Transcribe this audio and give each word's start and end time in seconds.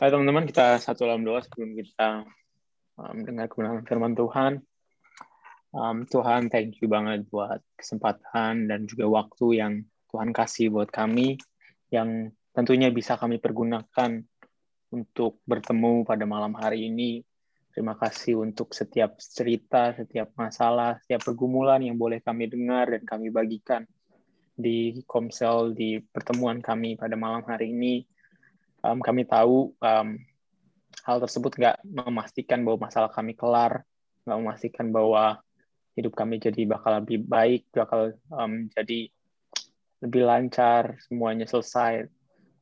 Hai 0.00 0.08
teman-teman, 0.08 0.48
kita 0.48 0.80
satu 0.80 1.04
dalam 1.04 1.28
doa 1.28 1.44
sebelum 1.44 1.76
kita 1.76 2.24
um, 2.96 3.20
dengar 3.20 3.52
kebenaran 3.52 3.84
firman 3.84 4.16
Tuhan. 4.16 4.64
Um, 5.76 6.08
Tuhan, 6.08 6.48
thank 6.48 6.80
you 6.80 6.88
banget 6.88 7.28
buat 7.28 7.60
kesempatan 7.76 8.64
dan 8.64 8.88
juga 8.88 9.12
waktu 9.12 9.60
yang 9.60 9.84
Tuhan 10.08 10.32
kasih 10.32 10.72
buat 10.72 10.88
kami, 10.88 11.36
yang 11.92 12.32
tentunya 12.56 12.88
bisa 12.88 13.20
kami 13.20 13.44
pergunakan 13.44 14.24
untuk 14.88 15.44
bertemu 15.44 16.08
pada 16.08 16.24
malam 16.24 16.56
hari 16.56 16.88
ini. 16.88 17.20
Terima 17.68 17.92
kasih 17.92 18.40
untuk 18.40 18.72
setiap 18.72 19.20
cerita, 19.20 19.92
setiap 19.92 20.32
masalah, 20.32 20.96
setiap 21.04 21.28
pergumulan 21.28 21.84
yang 21.84 22.00
boleh 22.00 22.24
kami 22.24 22.48
dengar 22.48 22.88
dan 22.88 23.04
kami 23.04 23.28
bagikan 23.28 23.84
di 24.56 25.04
Komsel, 25.04 25.76
di 25.76 26.00
pertemuan 26.00 26.64
kami 26.64 26.96
pada 26.96 27.20
malam 27.20 27.44
hari 27.44 27.76
ini 27.76 28.08
um, 28.84 28.98
kami 29.00 29.24
tahu 29.28 29.72
um, 29.80 30.08
hal 31.04 31.16
tersebut 31.20 31.56
nggak 31.56 31.76
memastikan 31.84 32.64
bahwa 32.64 32.88
masalah 32.88 33.10
kami 33.12 33.32
kelar, 33.36 33.84
nggak 34.24 34.38
memastikan 34.40 34.86
bahwa 34.92 35.40
hidup 35.96 36.16
kami 36.16 36.40
jadi 36.40 36.64
bakal 36.68 37.00
lebih 37.02 37.24
baik, 37.24 37.68
bakal 37.72 38.14
um, 38.32 38.68
jadi 38.72 39.10
lebih 40.00 40.22
lancar, 40.24 40.96
semuanya 41.04 41.44
selesai. 41.44 42.08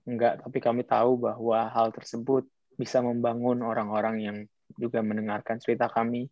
Enggak, 0.09 0.40
tapi 0.42 0.59
kami 0.59 0.82
tahu 0.88 1.20
bahwa 1.20 1.68
hal 1.68 1.92
tersebut 1.92 2.48
bisa 2.78 3.02
membangun 3.04 3.60
orang-orang 3.60 4.16
yang 4.23 4.38
juga 4.78 5.04
mendengarkan 5.04 5.59
cerita 5.60 5.90
kami 5.90 6.30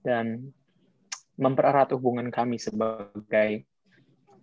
dan 0.00 0.54
mempererat 1.38 1.94
hubungan 1.94 2.32
kami 2.32 2.58
sebagai 2.58 3.68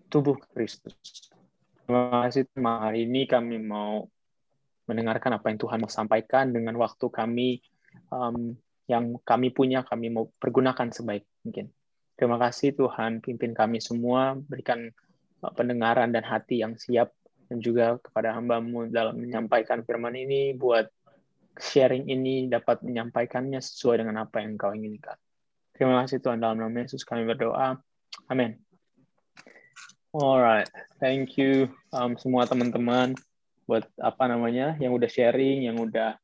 tubuh 0.07 0.37
Kristus. 0.53 0.95
Terima 1.85 2.25
kasih 2.25 2.47
hari 2.55 3.05
ini 3.05 3.27
kami 3.27 3.61
mau 3.61 4.07
mendengarkan 4.85 5.37
apa 5.37 5.49
yang 5.49 5.59
Tuhan 5.59 5.77
mau 5.81 5.91
sampaikan 5.91 6.53
dengan 6.53 6.77
waktu 6.77 7.05
kami 7.09 7.61
um, 8.13 8.53
yang 8.85 9.17
kami 9.25 9.49
punya, 9.49 9.81
kami 9.81 10.13
mau 10.13 10.29
pergunakan 10.37 10.93
sebaik 10.93 11.25
mungkin. 11.41 11.73
Terima 12.15 12.37
kasih 12.39 12.77
Tuhan, 12.77 13.19
pimpin 13.19 13.51
kami 13.51 13.81
semua, 13.81 14.37
berikan 14.37 14.87
uh, 15.41 15.51
pendengaran 15.51 16.13
dan 16.13 16.23
hati 16.23 16.61
yang 16.61 16.77
siap, 16.77 17.11
dan 17.49 17.59
juga 17.61 17.97
kepada 17.99 18.33
hambamu 18.37 18.87
dalam 18.89 19.17
menyampaikan 19.19 19.81
firman 19.83 20.13
ini, 20.15 20.53
buat 20.55 20.87
sharing 21.57 22.07
ini 22.07 22.47
dapat 22.47 22.83
menyampaikannya 22.85 23.59
sesuai 23.59 24.05
dengan 24.05 24.23
apa 24.27 24.43
yang 24.43 24.55
kau 24.55 24.71
inginkan. 24.71 25.17
Terima 25.75 26.03
kasih 26.05 26.23
Tuhan, 26.23 26.39
dalam 26.39 26.61
nama 26.61 26.71
Yesus 26.71 27.03
kami 27.03 27.27
berdoa. 27.27 27.75
Amin. 28.31 28.55
Alright, 30.15 30.71
thank 31.03 31.35
you 31.35 31.67
um, 31.91 32.15
semua 32.15 32.47
teman-teman 32.47 33.19
buat 33.65 33.85
apa 33.97 34.29
namanya 34.29 34.77
yang 34.77 34.93
udah 34.93 35.09
sharing, 35.09 35.65
yang 35.69 35.77
udah 35.81 36.17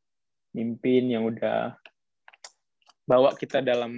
mimpin, 0.54 1.10
yang 1.10 1.26
udah 1.26 1.74
bawa 3.10 3.34
kita 3.36 3.60
dalam 3.66 3.98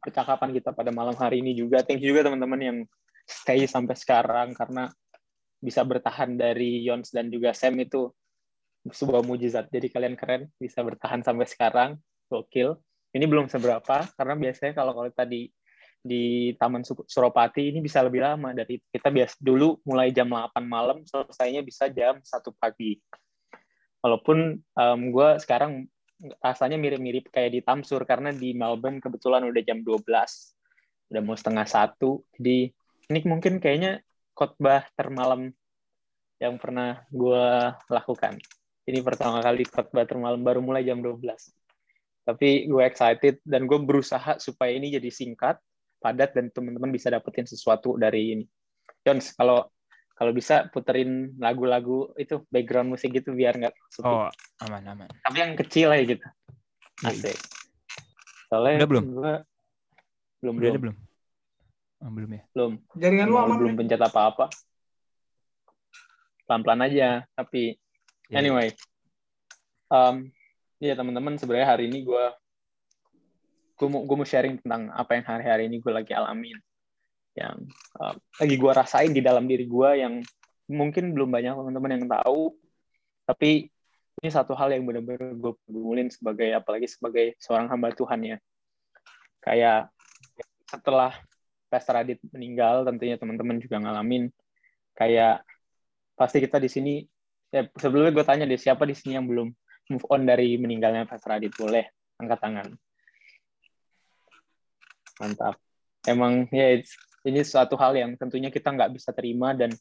percakapan 0.00 0.56
kita 0.56 0.72
pada 0.72 0.90
malam 0.90 1.14
hari 1.14 1.44
ini 1.44 1.52
juga. 1.52 1.84
Thank 1.84 2.02
you 2.02 2.16
juga 2.16 2.26
teman-teman 2.26 2.60
yang 2.60 2.78
stay 3.26 3.66
sampai 3.68 3.94
sekarang 3.98 4.56
karena 4.56 4.88
bisa 5.58 5.82
bertahan 5.82 6.38
dari 6.38 6.84
Yons 6.86 7.10
dan 7.10 7.28
juga 7.28 7.50
Sam 7.52 7.76
itu 7.82 8.08
sebuah 8.86 9.26
mujizat. 9.26 9.66
Jadi 9.68 9.90
kalian 9.90 10.14
keren 10.14 10.46
bisa 10.56 10.80
bertahan 10.86 11.26
sampai 11.26 11.46
sekarang. 11.48 11.90
Gokil. 12.26 12.74
Ini 13.14 13.24
belum 13.26 13.46
seberapa 13.46 14.06
karena 14.18 14.34
biasanya 14.34 14.72
kalau 14.74 14.92
kalau 14.92 15.10
tadi 15.14 15.48
di 16.02 16.52
Taman 16.56 16.84
Suropati 16.84 17.72
ini 17.74 17.80
bisa 17.82 18.02
lebih 18.04 18.22
lama. 18.22 18.52
Dari 18.52 18.78
kita 18.90 19.08
biasa 19.10 19.36
dulu 19.40 19.80
mulai 19.86 20.12
jam 20.14 20.30
8 20.30 20.62
malam 20.64 21.02
selesainya 21.06 21.60
bisa 21.62 21.90
jam 21.90 22.20
satu 22.22 22.54
pagi. 22.56 22.98
Walaupun 24.00 24.58
um, 24.58 25.00
gue 25.10 25.28
sekarang 25.42 25.86
rasanya 26.40 26.80
mirip-mirip 26.80 27.28
kayak 27.28 27.52
di 27.52 27.60
Tamsur 27.60 28.02
karena 28.08 28.32
di 28.32 28.56
Melbourne 28.56 29.02
kebetulan 29.02 29.44
udah 29.44 29.62
jam 29.66 29.84
12 29.84 30.06
udah 31.12 31.22
mau 31.22 31.36
setengah 31.36 31.66
satu. 31.66 32.22
Jadi 32.38 32.70
ini 33.12 33.18
mungkin 33.26 33.58
kayaknya 33.62 34.02
khotbah 34.34 34.86
termalam 34.94 35.50
yang 36.42 36.56
pernah 36.60 37.04
gue 37.08 37.44
lakukan. 37.88 38.36
Ini 38.86 39.02
pertama 39.02 39.42
kali 39.42 39.66
khotbah 39.66 40.06
termalam 40.06 40.38
baru 40.40 40.62
mulai 40.62 40.86
jam 40.86 41.02
12 41.02 41.22
tapi 42.26 42.66
gue 42.66 42.82
excited 42.82 43.38
dan 43.46 43.70
gue 43.70 43.78
berusaha 43.78 44.42
supaya 44.42 44.74
ini 44.74 44.90
jadi 44.90 45.14
singkat 45.14 45.62
padat 46.06 46.30
dan 46.38 46.54
teman-teman 46.54 46.94
bisa 46.94 47.10
dapetin 47.10 47.50
sesuatu 47.50 47.98
dari 47.98 48.38
ini. 48.38 48.44
Jones, 49.02 49.34
kalau 49.34 49.66
kalau 50.14 50.30
bisa 50.30 50.70
puterin 50.70 51.34
lagu-lagu 51.42 52.14
itu 52.14 52.46
background 52.48 52.94
musik 52.94 53.10
gitu 53.10 53.34
biar 53.34 53.58
nggak 53.58 53.74
sepi. 53.90 54.06
Oh, 54.06 54.30
aman 54.62 54.86
aman. 54.86 55.10
Tapi 55.26 55.36
yang 55.42 55.52
kecil 55.58 55.90
aja 55.90 56.04
gitu. 56.06 56.26
Iya, 57.02 57.10
iya. 57.10 57.10
Asik. 57.10 57.38
Soalnya 58.46 58.74
Udah 58.78 58.88
belum? 58.88 59.04
Gua... 59.10 59.34
Belum 60.38 60.54
Udah 60.54 60.70
belum. 60.70 60.82
belum. 60.86 60.96
Oh, 62.00 62.10
belum 62.14 62.30
ya? 62.30 62.42
Belum. 62.54 62.72
Jaringan 62.94 63.26
lu 63.26 63.36
aman. 63.36 63.56
Belum 63.58 63.74
pencet 63.74 64.00
apa-apa. 64.00 64.46
Pelan-pelan 66.46 66.86
aja, 66.86 67.26
tapi 67.34 67.74
yeah. 68.30 68.38
anyway. 68.38 68.70
Um, 69.90 70.30
ya 70.78 70.94
teman-teman 70.94 71.34
sebenarnya 71.36 71.76
hari 71.76 71.90
ini 71.90 72.06
gue 72.06 72.24
gue 73.76 73.88
mau 73.92 74.02
gue 74.08 74.16
mau 74.16 74.24
sharing 74.26 74.56
tentang 74.64 74.88
apa 74.88 75.20
yang 75.20 75.24
hari-hari 75.28 75.62
ini 75.68 75.76
gue 75.84 75.92
lagi 75.92 76.16
alamin. 76.16 76.56
Yang 77.36 77.68
uh, 78.00 78.16
lagi 78.40 78.54
gue 78.56 78.72
rasain 78.72 79.12
di 79.12 79.20
dalam 79.20 79.44
diri 79.44 79.68
gue 79.68 79.90
yang 80.00 80.24
mungkin 80.72 81.12
belum 81.12 81.28
banyak 81.28 81.52
teman-teman 81.52 81.90
yang 82.00 82.04
tahu. 82.08 82.56
Tapi 83.28 83.68
ini 84.24 84.28
satu 84.32 84.56
hal 84.56 84.72
yang 84.72 84.88
benar-benar 84.88 85.36
gue 85.36 85.52
pedulin 85.68 86.08
sebagai 86.08 86.56
apalagi 86.56 86.88
sebagai 86.88 87.36
seorang 87.36 87.68
hamba 87.68 87.92
Tuhan 87.92 88.20
ya. 88.24 88.36
Kayak 89.44 89.92
setelah 90.66 91.12
Pastor 91.68 92.00
Adit 92.00 92.18
meninggal 92.32 92.88
tentunya 92.88 93.20
teman-teman 93.20 93.60
juga 93.60 93.76
ngalamin. 93.76 94.32
Kayak 94.96 95.44
pasti 96.16 96.40
kita 96.40 96.56
di 96.56 96.72
sini 96.72 96.94
ya 97.52 97.68
sebelumnya 97.76 98.16
gue 98.16 98.24
tanya 98.24 98.48
deh 98.48 98.56
siapa 98.56 98.88
di 98.88 98.96
sini 98.96 99.20
yang 99.20 99.28
belum 99.28 99.52
move 99.92 100.06
on 100.08 100.24
dari 100.24 100.56
meninggalnya 100.56 101.04
Pastor 101.04 101.36
Adit? 101.36 101.52
Boleh 101.52 101.84
angkat 102.16 102.40
tangan 102.40 102.72
mantap. 105.20 105.56
Emang 106.06 106.46
ya 106.54 106.78
ini 107.26 107.40
suatu 107.42 107.74
hal 107.74 107.98
yang 107.98 108.14
tentunya 108.14 108.52
kita 108.52 108.70
nggak 108.70 108.94
bisa 108.94 109.10
terima 109.10 109.50
dan 109.56 109.74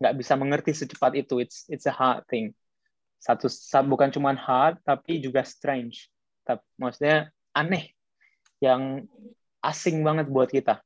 nggak 0.00 0.14
bisa 0.16 0.32
mengerti 0.36 0.72
secepat 0.72 1.12
itu. 1.16 1.44
It's 1.44 1.68
it's 1.68 1.84
a 1.84 1.94
hard 1.94 2.24
thing. 2.28 2.56
Satu 3.20 3.48
bukan 3.84 4.08
cuma 4.12 4.32
hard 4.32 4.80
tapi 4.80 5.20
juga 5.20 5.44
strange. 5.44 6.08
Tapi 6.46 6.64
maksudnya 6.80 7.28
aneh. 7.52 7.92
Yang 8.62 9.12
asing 9.60 10.00
banget 10.00 10.32
buat 10.32 10.48
kita. 10.48 10.80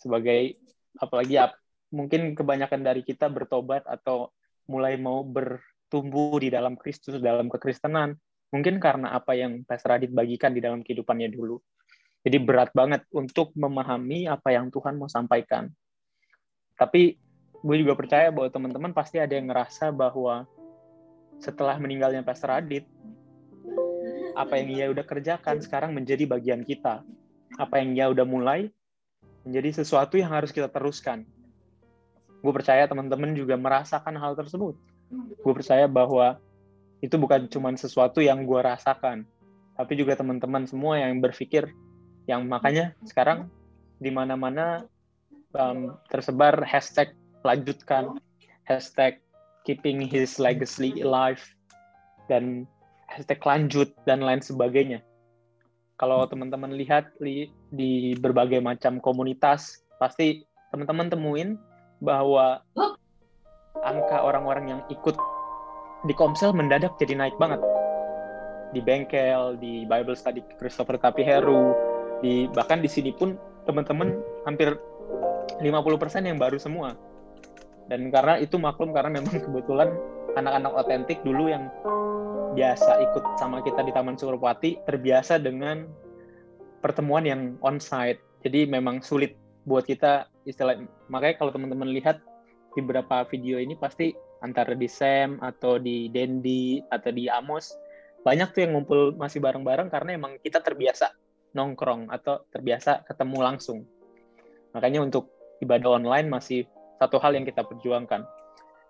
Sebagai 0.00 0.56
apalagi 0.96 1.36
ya, 1.36 1.52
mungkin 1.92 2.32
kebanyakan 2.32 2.80
dari 2.80 3.02
kita 3.04 3.28
bertobat 3.28 3.84
atau 3.84 4.32
mulai 4.68 4.96
mau 4.96 5.20
bertumbuh 5.20 6.40
di 6.40 6.48
dalam 6.48 6.80
Kristus 6.80 7.20
dalam 7.20 7.52
kekristenan. 7.52 8.16
Mungkin 8.48 8.80
karena 8.80 9.12
apa 9.12 9.36
yang 9.36 9.60
Pastor 9.68 10.00
Radit 10.00 10.08
bagikan 10.08 10.56
di 10.56 10.64
dalam 10.64 10.80
kehidupannya 10.80 11.28
dulu 11.28 11.60
jadi 12.26 12.38
berat 12.42 12.70
banget 12.74 13.06
untuk 13.14 13.54
memahami 13.54 14.26
apa 14.26 14.50
yang 14.50 14.68
Tuhan 14.68 14.98
mau 14.98 15.06
sampaikan. 15.06 15.70
Tapi 16.74 17.18
gue 17.58 17.76
juga 17.78 17.98
percaya 17.98 18.30
bahwa 18.30 18.50
teman-teman 18.50 18.92
pasti 18.94 19.18
ada 19.18 19.34
yang 19.34 19.50
ngerasa 19.50 19.90
bahwa 19.90 20.46
setelah 21.38 21.78
meninggalnya 21.78 22.22
Pastor 22.26 22.54
Adit, 22.54 22.86
apa 24.38 24.54
yang 24.58 24.68
ia 24.70 24.86
udah 24.90 25.02
kerjakan 25.02 25.58
sekarang 25.62 25.94
menjadi 25.94 26.26
bagian 26.26 26.62
kita. 26.62 27.02
Apa 27.58 27.82
yang 27.82 27.94
ia 27.94 28.06
udah 28.10 28.26
mulai 28.26 28.70
menjadi 29.42 29.82
sesuatu 29.82 30.14
yang 30.18 30.30
harus 30.30 30.54
kita 30.54 30.70
teruskan. 30.70 31.26
Gue 32.38 32.54
percaya 32.54 32.86
teman-teman 32.86 33.34
juga 33.34 33.58
merasakan 33.58 34.14
hal 34.14 34.38
tersebut. 34.38 34.78
Gue 35.42 35.54
percaya 35.54 35.90
bahwa 35.90 36.38
itu 37.02 37.14
bukan 37.18 37.46
cuma 37.50 37.70
sesuatu 37.74 38.18
yang 38.22 38.42
gue 38.42 38.60
rasakan, 38.62 39.26
tapi 39.78 39.92
juga 39.98 40.18
teman-teman 40.18 40.66
semua 40.66 40.98
yang 40.98 41.18
berpikir 41.18 41.70
yang 42.28 42.44
makanya 42.44 42.92
sekarang 43.08 43.48
di 43.98 44.12
mana-mana 44.12 44.84
um, 45.56 45.96
tersebar 46.12 46.60
hashtag 46.62 47.16
lanjutkan 47.42 48.20
hashtag 48.68 49.18
keeping 49.64 50.04
his 50.04 50.36
legacy 50.36 51.00
alive 51.00 51.40
dan 52.28 52.68
hashtag 53.08 53.40
lanjut 53.40 53.88
dan 54.04 54.20
lain 54.20 54.44
sebagainya. 54.44 55.00
Kalau 55.98 56.22
teman-teman 56.30 56.76
lihat 56.78 57.10
li, 57.18 57.50
di 57.74 58.14
berbagai 58.14 58.62
macam 58.62 59.02
komunitas 59.02 59.82
pasti 59.98 60.46
teman-teman 60.70 61.10
temuin 61.10 61.48
bahwa 61.98 62.62
angka 63.82 64.22
orang-orang 64.22 64.78
yang 64.78 64.80
ikut 64.92 65.16
di 66.06 66.14
Komsel 66.14 66.54
mendadak 66.54 66.94
jadi 67.02 67.18
naik 67.18 67.34
banget. 67.40 67.58
Di 68.70 68.84
bengkel, 68.84 69.58
di 69.58 69.88
Bible 69.88 70.14
Study 70.14 70.44
Christopher 70.60 71.00
Tapiheru, 71.00 71.87
di 72.24 72.50
bahkan 72.50 72.82
di 72.82 72.90
sini 72.90 73.14
pun 73.14 73.38
teman-teman 73.68 74.18
hampir 74.48 74.74
50% 75.60 76.24
yang 76.24 76.38
baru 76.38 76.58
semua 76.58 76.94
dan 77.88 78.12
karena 78.12 78.36
itu 78.38 78.60
maklum 78.60 78.92
karena 78.92 79.18
memang 79.18 79.34
kebetulan 79.44 79.88
anak-anak 80.36 80.72
otentik 80.76 81.18
dulu 81.24 81.50
yang 81.50 81.72
biasa 82.54 83.00
ikut 83.10 83.24
sama 83.40 83.60
kita 83.64 83.84
di 83.84 83.92
Taman 83.92 84.16
Suropati 84.16 84.80
terbiasa 84.84 85.38
dengan 85.38 85.88
pertemuan 86.80 87.26
yang 87.26 87.54
onsite. 87.60 88.22
Jadi 88.42 88.70
memang 88.70 89.02
sulit 89.02 89.34
buat 89.66 89.84
kita 89.84 90.30
istilah 90.46 90.78
makanya 91.12 91.42
kalau 91.42 91.52
teman-teman 91.52 91.90
lihat 91.90 92.22
di 92.72 92.80
beberapa 92.80 93.26
video 93.28 93.58
ini 93.58 93.74
pasti 93.74 94.14
antara 94.40 94.72
di 94.78 94.86
Sam 94.86 95.42
atau 95.42 95.82
di 95.82 96.06
Dendi 96.08 96.78
atau 96.88 97.10
di 97.10 97.26
Amos 97.26 97.74
banyak 98.22 98.54
tuh 98.54 98.60
yang 98.64 98.78
ngumpul 98.78 99.18
masih 99.18 99.42
bareng-bareng 99.42 99.90
karena 99.90 100.14
emang 100.14 100.38
kita 100.40 100.62
terbiasa 100.62 101.10
nongkrong 101.56 102.12
atau 102.12 102.44
terbiasa 102.52 103.04
ketemu 103.08 103.38
langsung. 103.40 103.78
Makanya 104.76 105.04
untuk 105.04 105.32
ibadah 105.64 106.00
online 106.00 106.28
masih 106.28 106.68
satu 106.98 107.16
hal 107.22 107.34
yang 107.38 107.46
kita 107.46 107.64
perjuangkan. 107.64 108.26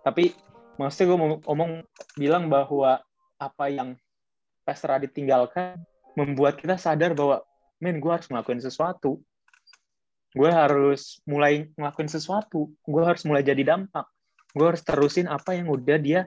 Tapi 0.02 0.34
maksudnya 0.80 1.06
gue 1.14 1.18
ngomong 1.44 1.70
bilang 2.16 2.48
bahwa 2.48 3.02
apa 3.38 3.64
yang 3.70 3.94
Pastor 4.66 4.98
Adit 4.98 5.14
tinggalkan 5.14 5.80
membuat 6.18 6.58
kita 6.58 6.76
sadar 6.76 7.14
bahwa 7.14 7.44
men 7.78 8.02
gue 8.02 8.10
harus 8.10 8.26
ngelakuin 8.28 8.60
sesuatu. 8.60 9.22
Gue 10.34 10.50
harus 10.52 11.24
mulai 11.24 11.72
ngelakuin 11.78 12.10
sesuatu. 12.10 12.68
Gue 12.84 13.02
harus 13.06 13.24
mulai 13.24 13.40
jadi 13.40 13.64
dampak. 13.64 14.04
Gue 14.52 14.74
harus 14.74 14.82
terusin 14.84 15.30
apa 15.30 15.56
yang 15.56 15.72
udah 15.72 15.98
dia 16.00 16.20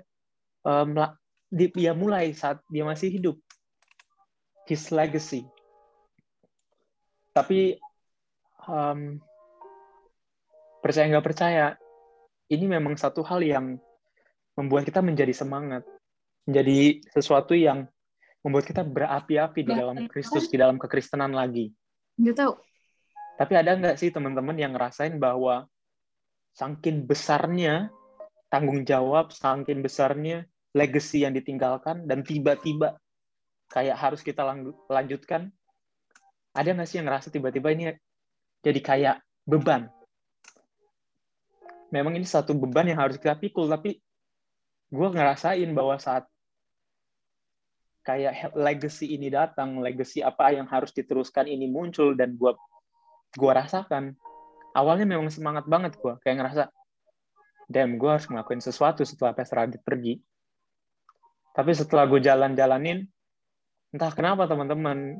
um, 0.65 0.95
dia 1.51 1.91
mulai 1.93 2.33
saat 2.33 2.63
dia 2.71 2.81
masih 2.87 3.11
hidup. 3.13 3.37
His 4.65 4.89
legacy 4.89 5.45
tapi 7.31 7.79
um, 8.67 9.19
percaya 10.83 11.07
nggak 11.11 11.25
percaya 11.25 11.65
ini 12.51 12.65
memang 12.67 12.99
satu 12.99 13.23
hal 13.23 13.39
yang 13.39 13.79
membuat 14.59 14.83
kita 14.83 14.99
menjadi 14.99 15.31
semangat 15.31 15.87
menjadi 16.45 16.99
sesuatu 17.13 17.53
yang 17.53 17.85
membuat 18.41 18.65
kita 18.65 18.81
berapi-api 18.81 19.61
di 19.61 19.73
dalam 19.73 20.09
Kristus, 20.09 20.49
di 20.49 20.57
dalam 20.57 20.81
kekristenan 20.81 21.29
lagi. 21.31 21.69
Nggak 22.17 22.35
tahu. 22.41 22.53
Tapi 23.37 23.53
ada 23.57 23.77
nggak 23.77 23.97
sih 23.97 24.09
teman-teman 24.09 24.57
yang 24.57 24.73
ngerasain 24.73 25.17
bahwa 25.21 25.69
sangkin 26.53 27.05
besarnya 27.05 27.93
tanggung 28.49 28.83
jawab, 28.83 29.29
sangkin 29.31 29.85
besarnya 29.85 30.49
legacy 30.73 31.23
yang 31.23 31.37
ditinggalkan, 31.37 32.09
dan 32.09 32.25
tiba-tiba 32.25 32.97
kayak 33.69 33.97
harus 33.97 34.25
kita 34.25 34.43
lanjutkan, 34.89 35.53
ada 36.51 36.69
nggak 36.71 36.87
sih 36.87 36.99
yang 36.99 37.07
ngerasa 37.07 37.27
tiba-tiba 37.31 37.71
ini 37.71 37.83
jadi 38.61 38.79
kayak 38.79 39.15
beban? 39.47 39.87
Memang 41.91 42.15
ini 42.15 42.27
satu 42.27 42.55
beban 42.55 42.87
yang 42.87 42.99
harus 42.99 43.19
kita 43.19 43.35
pikul, 43.35 43.67
tapi 43.67 43.99
gue 44.91 45.07
ngerasain 45.11 45.67
bahwa 45.71 45.95
saat 45.99 46.27
kayak 48.03 48.55
legacy 48.57 49.15
ini 49.15 49.31
datang, 49.31 49.79
legacy 49.79 50.23
apa 50.23 50.55
yang 50.55 50.67
harus 50.67 50.91
diteruskan 50.91 51.47
ini 51.47 51.67
muncul 51.67 52.15
dan 52.15 52.35
gue 52.35 52.51
gua 53.37 53.63
rasakan 53.63 54.15
awalnya 54.75 55.07
memang 55.07 55.31
semangat 55.31 55.67
banget 55.67 55.95
gue 55.99 56.13
kayak 56.23 56.43
ngerasa 56.43 56.63
damn 57.71 57.95
gue 57.95 58.09
harus 58.09 58.27
ngelakuin 58.27 58.59
sesuatu 58.59 59.07
setelah 59.07 59.31
Pastor 59.31 59.63
Radit 59.63 59.79
pergi 59.83 60.19
tapi 61.55 61.71
setelah 61.75 62.07
gue 62.07 62.19
jalan-jalanin 62.19 63.07
entah 63.91 64.11
kenapa 64.11 64.47
teman-teman 64.47 65.19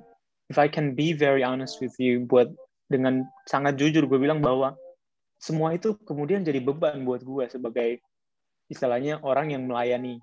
if 0.52 0.60
I 0.60 0.68
can 0.68 0.92
be 0.92 1.16
very 1.16 1.48
honest 1.48 1.80
with 1.80 1.96
you 1.96 2.28
buat 2.28 2.52
dengan 2.92 3.24
sangat 3.48 3.80
jujur 3.80 4.04
gue 4.04 4.20
bilang 4.20 4.44
bahwa 4.44 4.76
semua 5.40 5.72
itu 5.72 5.96
kemudian 6.04 6.44
jadi 6.44 6.60
beban 6.60 7.08
buat 7.08 7.24
gue 7.24 7.48
sebagai 7.48 8.04
istilahnya 8.68 9.24
orang 9.24 9.56
yang 9.56 9.64
melayani 9.64 10.20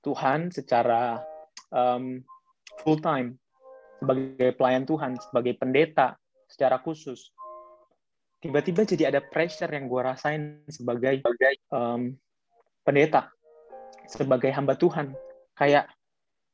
Tuhan 0.00 0.48
secara 0.48 1.20
um, 1.68 2.24
full 2.80 2.96
time 3.04 3.36
sebagai 3.98 4.54
pelayan 4.54 4.86
Tuhan, 4.86 5.18
sebagai 5.18 5.58
pendeta 5.58 6.14
secara 6.46 6.78
khusus. 6.78 7.34
Tiba-tiba 8.38 8.86
jadi 8.86 9.10
ada 9.10 9.18
pressure 9.18 9.68
yang 9.68 9.90
gue 9.90 10.00
rasain 10.00 10.62
sebagai 10.70 11.18
um, 11.74 12.14
pendeta, 12.86 13.34
sebagai 14.06 14.54
hamba 14.54 14.78
Tuhan. 14.78 15.12
Kayak 15.58 15.90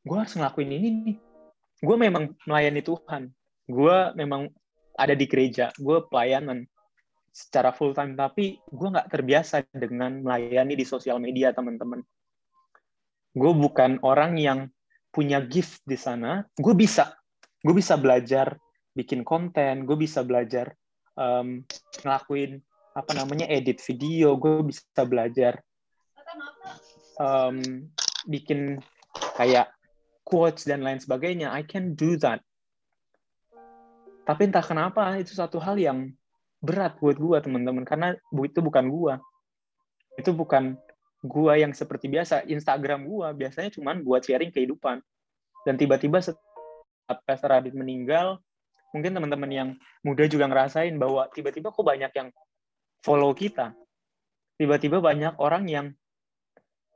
gue 0.09 0.17
harus 0.17 0.33
ngelakuin 0.33 0.73
ini 0.73 0.89
nih. 1.05 1.17
Gue 1.83 1.97
memang 1.99 2.35
melayani 2.47 2.83
Tuhan. 2.85 3.33
Gue 3.67 4.13
memang 4.15 4.51
ada 4.95 5.15
di 5.17 5.27
gereja. 5.27 5.75
Gue 5.81 6.05
pelayanan 6.07 6.69
secara 7.35 7.75
full 7.75 7.91
time, 7.91 8.15
tapi 8.15 8.63
gue 8.63 8.89
nggak 8.95 9.11
terbiasa 9.11 9.67
dengan 9.75 10.23
melayani 10.23 10.79
di 10.79 10.87
sosial 10.87 11.19
media, 11.19 11.51
teman-teman. 11.51 11.99
Gue 13.35 13.51
bukan 13.51 13.99
orang 14.07 14.39
yang 14.39 14.71
punya 15.11 15.43
gift 15.43 15.83
di 15.83 15.99
sana, 15.99 16.47
gue 16.55 16.75
bisa, 16.75 17.11
gue 17.63 17.75
bisa 17.75 17.99
belajar 17.99 18.55
bikin 18.95 19.27
konten, 19.27 19.83
gue 19.83 19.99
bisa 19.99 20.23
belajar 20.23 20.75
um, 21.19 21.67
ngelakuin 22.07 22.63
apa 22.95 23.11
namanya 23.19 23.51
edit 23.51 23.83
video, 23.83 24.39
gue 24.39 24.71
bisa 24.71 25.03
belajar 25.03 25.59
um, 27.19 27.59
bikin 28.31 28.79
kayak 29.35 29.74
quotes 30.25 30.65
dan 30.65 30.81
lain 30.83 30.99
sebagainya. 30.99 31.53
I 31.53 31.63
can 31.65 31.95
do 31.95 32.17
that. 32.21 32.41
Tapi 34.25 34.49
entah 34.49 34.65
kenapa 34.65 35.21
itu 35.21 35.37
satu 35.37 35.61
hal 35.61 35.77
yang 35.77 36.11
berat 36.65 36.97
buat 36.97 37.21
gue 37.21 37.39
teman-teman 37.45 37.85
karena 37.85 38.17
itu 38.33 38.61
bukan 38.65 38.89
gue. 38.89 39.15
Itu 40.17 40.33
bukan 40.33 40.81
gua 41.25 41.57
yang 41.57 41.73
seperti 41.73 42.13
biasa 42.13 42.45
Instagram 42.45 43.09
gua 43.09 43.33
biasanya 43.33 43.73
cuma 43.73 43.97
buat 43.97 44.21
sharing 44.21 44.53
kehidupan 44.53 45.01
dan 45.65 45.75
tiba-tiba 45.81 46.21
setelah 46.21 47.17
Pastor 47.25 47.57
Radit 47.57 47.73
meninggal 47.73 48.37
mungkin 48.93 49.17
teman-teman 49.17 49.51
yang 49.51 49.69
muda 50.05 50.29
juga 50.29 50.45
ngerasain 50.45 50.93
bahwa 51.01 51.27
tiba-tiba 51.33 51.73
kok 51.73 51.81
banyak 51.81 52.13
yang 52.13 52.29
follow 53.01 53.33
kita 53.33 53.73
tiba-tiba 54.61 55.01
banyak 55.01 55.35
orang 55.41 55.65
yang 55.67 55.87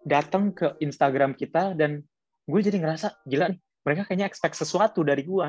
datang 0.04 0.52
ke 0.52 0.76
Instagram 0.84 1.32
kita 1.32 1.72
dan 1.72 2.04
gue 2.48 2.60
jadi 2.64 2.80
ngerasa 2.80 3.20
gila 3.28 3.52
nih 3.52 3.60
mereka 3.84 4.02
kayaknya 4.08 4.26
expect 4.26 4.56
sesuatu 4.56 5.04
dari 5.04 5.22
gue 5.22 5.48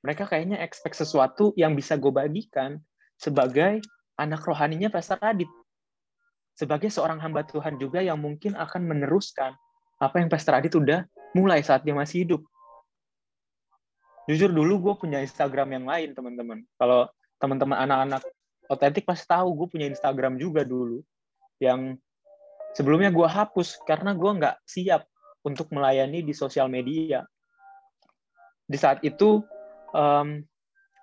mereka 0.00 0.24
kayaknya 0.30 0.62
expect 0.62 0.96
sesuatu 0.96 1.52
yang 1.58 1.74
bisa 1.74 1.98
gue 1.98 2.08
bagikan 2.14 2.78
sebagai 3.20 3.82
anak 4.16 4.40
rohaninya 4.46 4.88
Pastor 4.88 5.18
Radit 5.20 5.50
sebagai 6.60 6.92
seorang 6.92 7.16
hamba 7.24 7.40
Tuhan 7.48 7.80
juga 7.80 8.04
yang 8.04 8.20
mungkin 8.20 8.52
akan 8.52 8.84
meneruskan 8.84 9.56
apa 10.00 10.16
yang 10.20 10.32
Pastor 10.32 10.56
Adit 10.56 10.76
udah 10.76 11.04
mulai 11.36 11.64
saat 11.64 11.84
dia 11.84 11.96
masih 11.96 12.28
hidup. 12.28 12.44
Jujur 14.28 14.52
dulu 14.52 14.90
gue 14.90 14.94
punya 14.96 15.20
Instagram 15.20 15.76
yang 15.76 15.84
lain, 15.88 16.12
teman-teman. 16.12 16.64
Kalau 16.76 17.08
teman-teman 17.36 17.76
anak-anak 17.84 18.22
otentik 18.68 19.04
pasti 19.08 19.24
tahu 19.28 19.56
gue 19.56 19.66
punya 19.72 19.86
Instagram 19.88 20.36
juga 20.36 20.64
dulu. 20.64 21.04
Yang 21.60 22.00
sebelumnya 22.76 23.08
gue 23.08 23.28
hapus 23.28 23.80
karena 23.84 24.16
gue 24.16 24.30
nggak 24.30 24.56
siap 24.64 25.08
untuk 25.46 25.72
melayani 25.72 26.24
di 26.24 26.34
sosial 26.36 26.68
media. 26.68 27.24
Di 28.66 28.78
saat 28.78 29.02
itu, 29.02 29.42
um, 29.94 30.28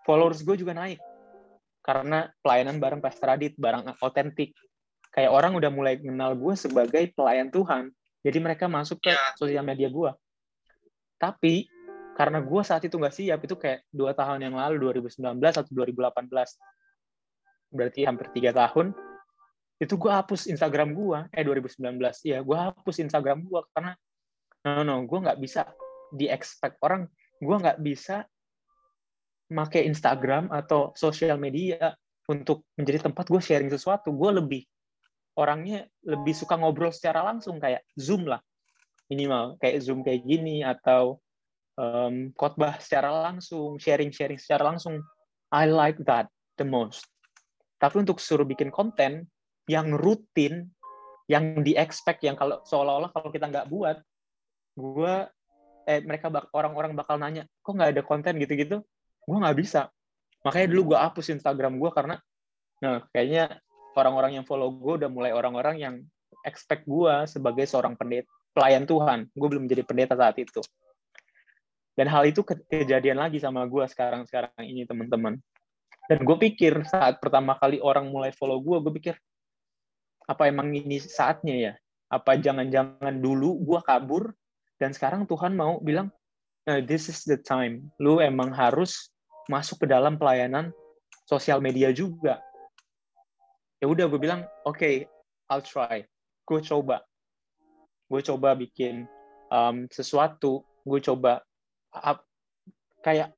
followers 0.08 0.46
gue 0.46 0.56
juga 0.56 0.78
naik. 0.78 1.02
Karena 1.84 2.28
pelayanan 2.44 2.80
bareng 2.80 3.00
Pastor 3.00 3.36
Adit, 3.36 3.56
bareng 3.56 3.96
otentik 4.04 4.56
kayak 5.18 5.34
orang 5.34 5.58
udah 5.58 5.74
mulai 5.74 5.98
kenal 5.98 6.38
gue 6.38 6.54
sebagai 6.54 7.10
pelayan 7.18 7.50
Tuhan. 7.50 7.90
Jadi 8.22 8.38
mereka 8.38 8.70
masuk 8.70 9.02
ke 9.02 9.10
yeah. 9.10 9.34
sosial 9.34 9.66
media 9.66 9.90
gue. 9.90 10.14
Tapi 11.18 11.66
karena 12.14 12.38
gue 12.38 12.62
saat 12.62 12.86
itu 12.86 12.98
nggak 12.98 13.16
siap, 13.18 13.40
itu 13.42 13.58
kayak 13.58 13.82
dua 13.90 14.14
tahun 14.14 14.46
yang 14.46 14.54
lalu, 14.54 14.94
2019 14.94 15.42
atau 15.42 15.74
2018. 15.74 17.74
Berarti 17.74 18.06
hampir 18.06 18.30
tiga 18.30 18.54
tahun. 18.54 18.94
Itu 19.78 19.98
gue 19.98 20.10
hapus 20.10 20.50
Instagram 20.50 20.94
gue. 20.94 21.20
Eh, 21.34 21.46
2019. 21.46 21.98
Iya, 22.26 22.42
gue 22.46 22.58
hapus 22.58 22.98
Instagram 23.02 23.46
gue. 23.46 23.62
Karena, 23.74 23.94
no, 24.68 24.82
no, 24.84 24.96
gue 25.06 25.20
nggak 25.24 25.40
bisa 25.40 25.68
di-expect 26.12 26.82
orang. 26.84 27.08
Gue 27.38 27.56
nggak 27.56 27.80
bisa 27.80 28.26
pakai 29.48 29.88
Instagram 29.88 30.52
atau 30.52 30.92
sosial 30.98 31.40
media 31.40 31.96
untuk 32.28 32.68
menjadi 32.76 33.08
tempat 33.08 33.26
gue 33.32 33.40
sharing 33.40 33.72
sesuatu. 33.72 34.12
Gue 34.12 34.36
lebih 34.36 34.62
orangnya 35.38 35.86
lebih 36.04 36.34
suka 36.34 36.58
ngobrol 36.58 36.92
secara 36.92 37.22
langsung 37.22 37.62
kayak 37.62 37.86
Zoom 37.94 38.26
lah 38.26 38.42
minimal 39.08 39.56
kayak 39.60 39.80
Zoom 39.84 40.04
kayak 40.04 40.24
gini 40.28 40.62
atau 40.64 41.20
um, 41.80 42.32
khotbah 42.36 42.78
secara 42.80 43.32
langsung, 43.32 43.80
sharing-sharing 43.80 44.40
secara 44.40 44.68
langsung. 44.76 45.00
I 45.52 45.68
like 45.72 46.00
that 46.06 46.28
the 46.60 46.68
most. 46.68 47.08
Tapi 47.80 48.04
untuk 48.04 48.20
suruh 48.20 48.44
bikin 48.44 48.68
konten 48.74 49.32
yang 49.70 49.96
rutin, 49.96 50.68
yang 51.32 51.64
di 51.64 51.76
expect, 51.78 52.24
yang 52.24 52.36
kalau 52.36 52.60
seolah-olah 52.68 53.12
kalau 53.16 53.30
kita 53.32 53.48
nggak 53.48 53.70
buat, 53.72 54.02
gue 54.78 55.16
eh 55.88 56.04
mereka 56.04 56.28
bak, 56.28 56.52
orang-orang 56.52 56.94
bakal 56.94 57.16
nanya, 57.18 57.48
kok 57.64 57.74
nggak 57.74 57.96
ada 57.96 58.04
konten 58.04 58.38
gitu-gitu? 58.38 58.84
Gue 59.24 59.38
nggak 59.40 59.58
bisa. 59.58 59.90
Makanya 60.44 60.68
dulu 60.70 60.94
gue 60.94 60.98
hapus 61.00 61.34
Instagram 61.34 61.80
gue 61.80 61.90
karena, 61.96 62.16
nah 62.84 63.02
kayaknya 63.16 63.58
orang-orang 63.98 64.38
yang 64.38 64.46
follow 64.46 64.70
gue 64.70 65.04
udah 65.04 65.10
mulai 65.10 65.32
orang-orang 65.34 65.76
yang 65.80 65.96
expect 66.46 66.86
gue 66.86 67.26
sebagai 67.26 67.66
seorang 67.66 67.96
pendeta, 67.96 68.30
pelayan 68.52 68.84
Tuhan. 68.84 69.32
Gue 69.34 69.48
belum 69.48 69.66
menjadi 69.66 69.84
pendeta 69.88 70.14
saat 70.14 70.38
itu. 70.38 70.62
Dan 71.98 72.14
hal 72.14 72.30
itu 72.30 72.46
ke 72.46 72.54
kejadian 72.70 73.18
lagi 73.18 73.42
sama 73.42 73.66
gue 73.66 73.82
sekarang-sekarang 73.90 74.54
ini, 74.62 74.86
teman-teman. 74.86 75.42
Dan 76.06 76.22
gue 76.22 76.38
pikir 76.38 76.86
saat 76.86 77.18
pertama 77.18 77.58
kali 77.58 77.82
orang 77.82 78.08
mulai 78.08 78.30
follow 78.36 78.62
gue, 78.62 78.78
gue 78.86 78.94
pikir, 79.02 79.16
apa 80.30 80.46
emang 80.46 80.70
ini 80.72 81.02
saatnya 81.02 81.56
ya? 81.58 81.74
Apa 82.08 82.38
jangan-jangan 82.38 83.18
dulu 83.18 83.58
gue 83.66 83.80
kabur, 83.82 84.32
dan 84.78 84.94
sekarang 84.94 85.26
Tuhan 85.26 85.58
mau 85.58 85.82
bilang, 85.82 86.14
nah, 86.70 86.80
this 86.82 87.10
is 87.10 87.26
the 87.26 87.38
time. 87.38 87.90
Lu 87.98 88.22
emang 88.22 88.54
harus 88.54 89.10
masuk 89.50 89.86
ke 89.86 89.88
dalam 89.90 90.22
pelayanan 90.22 90.70
sosial 91.26 91.60
media 91.60 91.90
juga. 91.90 92.38
Ya 93.82 93.90
udah, 93.90 94.06
gue 94.10 94.22
bilang, 94.22 94.46
oke, 94.66 94.78
okay, 94.78 94.96
I'll 95.50 95.66
try. 95.66 96.06
Gue 96.46 96.62
coba. 96.62 97.02
Gue 98.08 98.22
coba 98.22 98.54
bikin 98.54 99.10
um, 99.50 99.90
sesuatu. 99.90 100.62
Gue 100.86 101.02
coba 101.04 101.44
up, 101.92 102.24
kayak 103.04 103.34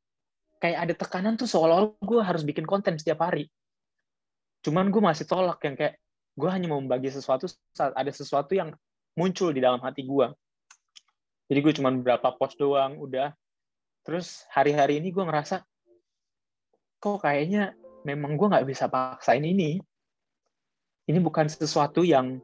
kayak 0.60 0.77
ada 0.86 0.93
tekanan 0.93 1.39
tuh 1.39 1.48
seolah-olah 1.48 1.96
gue 2.03 2.22
harus 2.22 2.43
bikin 2.43 2.67
konten 2.67 3.00
setiap 3.00 3.24
hari. 3.24 3.48
Cuman 4.60 4.91
gue 4.91 5.00
masih 5.00 5.24
tolak 5.24 5.63
yang 5.63 5.79
kayak 5.79 5.96
gue 6.36 6.50
hanya 6.51 6.67
mau 6.67 6.84
membagi 6.84 7.10
sesuatu 7.10 7.48
saat 7.72 7.96
ada 7.96 8.12
sesuatu 8.12 8.51
yang 8.53 8.75
muncul 9.15 9.55
di 9.55 9.63
dalam 9.63 9.79
hati 9.79 10.03
gue. 10.03 10.27
Jadi 11.49 11.59
gue 11.65 11.73
cuman 11.81 12.05
berapa 12.05 12.29
post 12.37 12.61
doang, 12.61 13.01
udah. 13.01 13.33
Terus 14.05 14.45
hari-hari 14.53 15.01
ini 15.01 15.09
gue 15.09 15.25
ngerasa, 15.25 15.65
kok 17.01 17.17
kayaknya 17.25 17.73
memang 18.05 18.37
gue 18.37 18.47
nggak 18.47 18.67
bisa 18.69 18.85
paksain 18.87 19.43
ini. 19.43 19.81
Ini 21.09 21.17
bukan 21.17 21.49
sesuatu 21.49 22.05
yang 22.05 22.37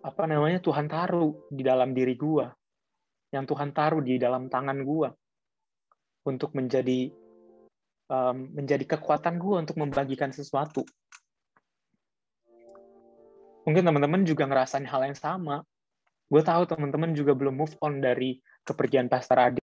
apa 0.00 0.22
namanya 0.24 0.62
Tuhan 0.62 0.88
taruh 0.88 1.34
di 1.50 1.66
dalam 1.66 1.90
diri 1.90 2.14
gue 2.14 2.46
yang 3.34 3.42
Tuhan 3.42 3.74
taruh 3.74 3.98
di 4.00 4.16
dalam 4.22 4.46
tangan 4.46 4.78
gue 4.86 5.08
untuk 6.24 6.54
menjadi 6.54 7.10
um, 8.10 8.54
menjadi 8.54 8.96
kekuatan 8.96 9.36
gue 9.36 9.56
untuk 9.66 9.76
membagikan 9.76 10.30
sesuatu. 10.30 10.86
Mungkin 13.66 13.82
teman-teman 13.82 14.22
juga 14.22 14.46
ngerasain 14.46 14.86
hal 14.86 15.10
yang 15.10 15.18
sama. 15.18 15.66
Gue 16.26 16.42
tahu 16.42 16.66
teman-teman 16.66 17.14
juga 17.14 17.38
belum 17.38 17.54
move 17.54 17.74
on 17.78 18.02
dari 18.02 18.42
kepergian 18.66 19.06
Pastor 19.06 19.38
Adit. 19.38 19.62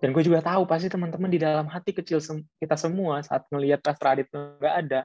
Dan 0.00 0.16
gue 0.16 0.24
juga 0.24 0.40
tahu 0.40 0.64
pasti 0.64 0.88
teman-teman 0.88 1.28
di 1.28 1.36
dalam 1.36 1.68
hati 1.68 1.92
kecil 1.92 2.24
kita 2.56 2.76
semua 2.80 3.20
saat 3.20 3.44
melihat 3.52 3.84
Pastor 3.84 4.16
Adit 4.16 4.32
nggak 4.32 4.74
ada, 4.88 5.04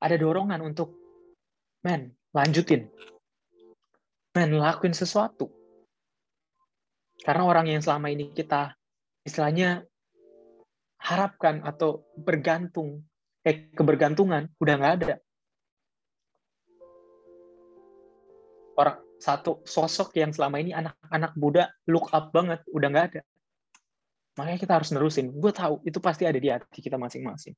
ada 0.00 0.16
dorongan 0.16 0.64
untuk, 0.64 0.96
men, 1.84 2.16
lanjutin, 2.32 2.88
men 4.32 4.56
lakuin 4.56 4.96
sesuatu. 4.96 5.52
Karena 7.20 7.44
orang 7.44 7.68
yang 7.68 7.84
selama 7.84 8.08
ini 8.08 8.32
kita 8.32 8.72
istilahnya 9.28 9.84
harapkan 10.96 11.60
atau 11.60 12.08
bergantung 12.16 13.04
eh 13.44 13.68
kebergantungan 13.76 14.48
udah 14.58 14.74
nggak 14.80 14.94
ada 15.04 15.14
orang 18.76 18.96
satu 19.16 19.64
sosok 19.64 20.12
yang 20.20 20.30
selama 20.30 20.60
ini 20.60 20.76
anak-anak 20.76 21.32
muda 21.40 21.72
look 21.88 22.12
up 22.12 22.30
banget 22.30 22.60
udah 22.70 22.88
nggak 22.92 23.06
ada. 23.12 23.22
Makanya 24.36 24.58
kita 24.60 24.72
harus 24.76 24.92
nerusin. 24.92 25.32
Gue 25.32 25.50
tahu 25.50 25.80
itu 25.88 25.96
pasti 25.96 26.28
ada 26.28 26.36
di 26.36 26.52
hati 26.52 26.84
kita 26.84 27.00
masing-masing. 27.00 27.56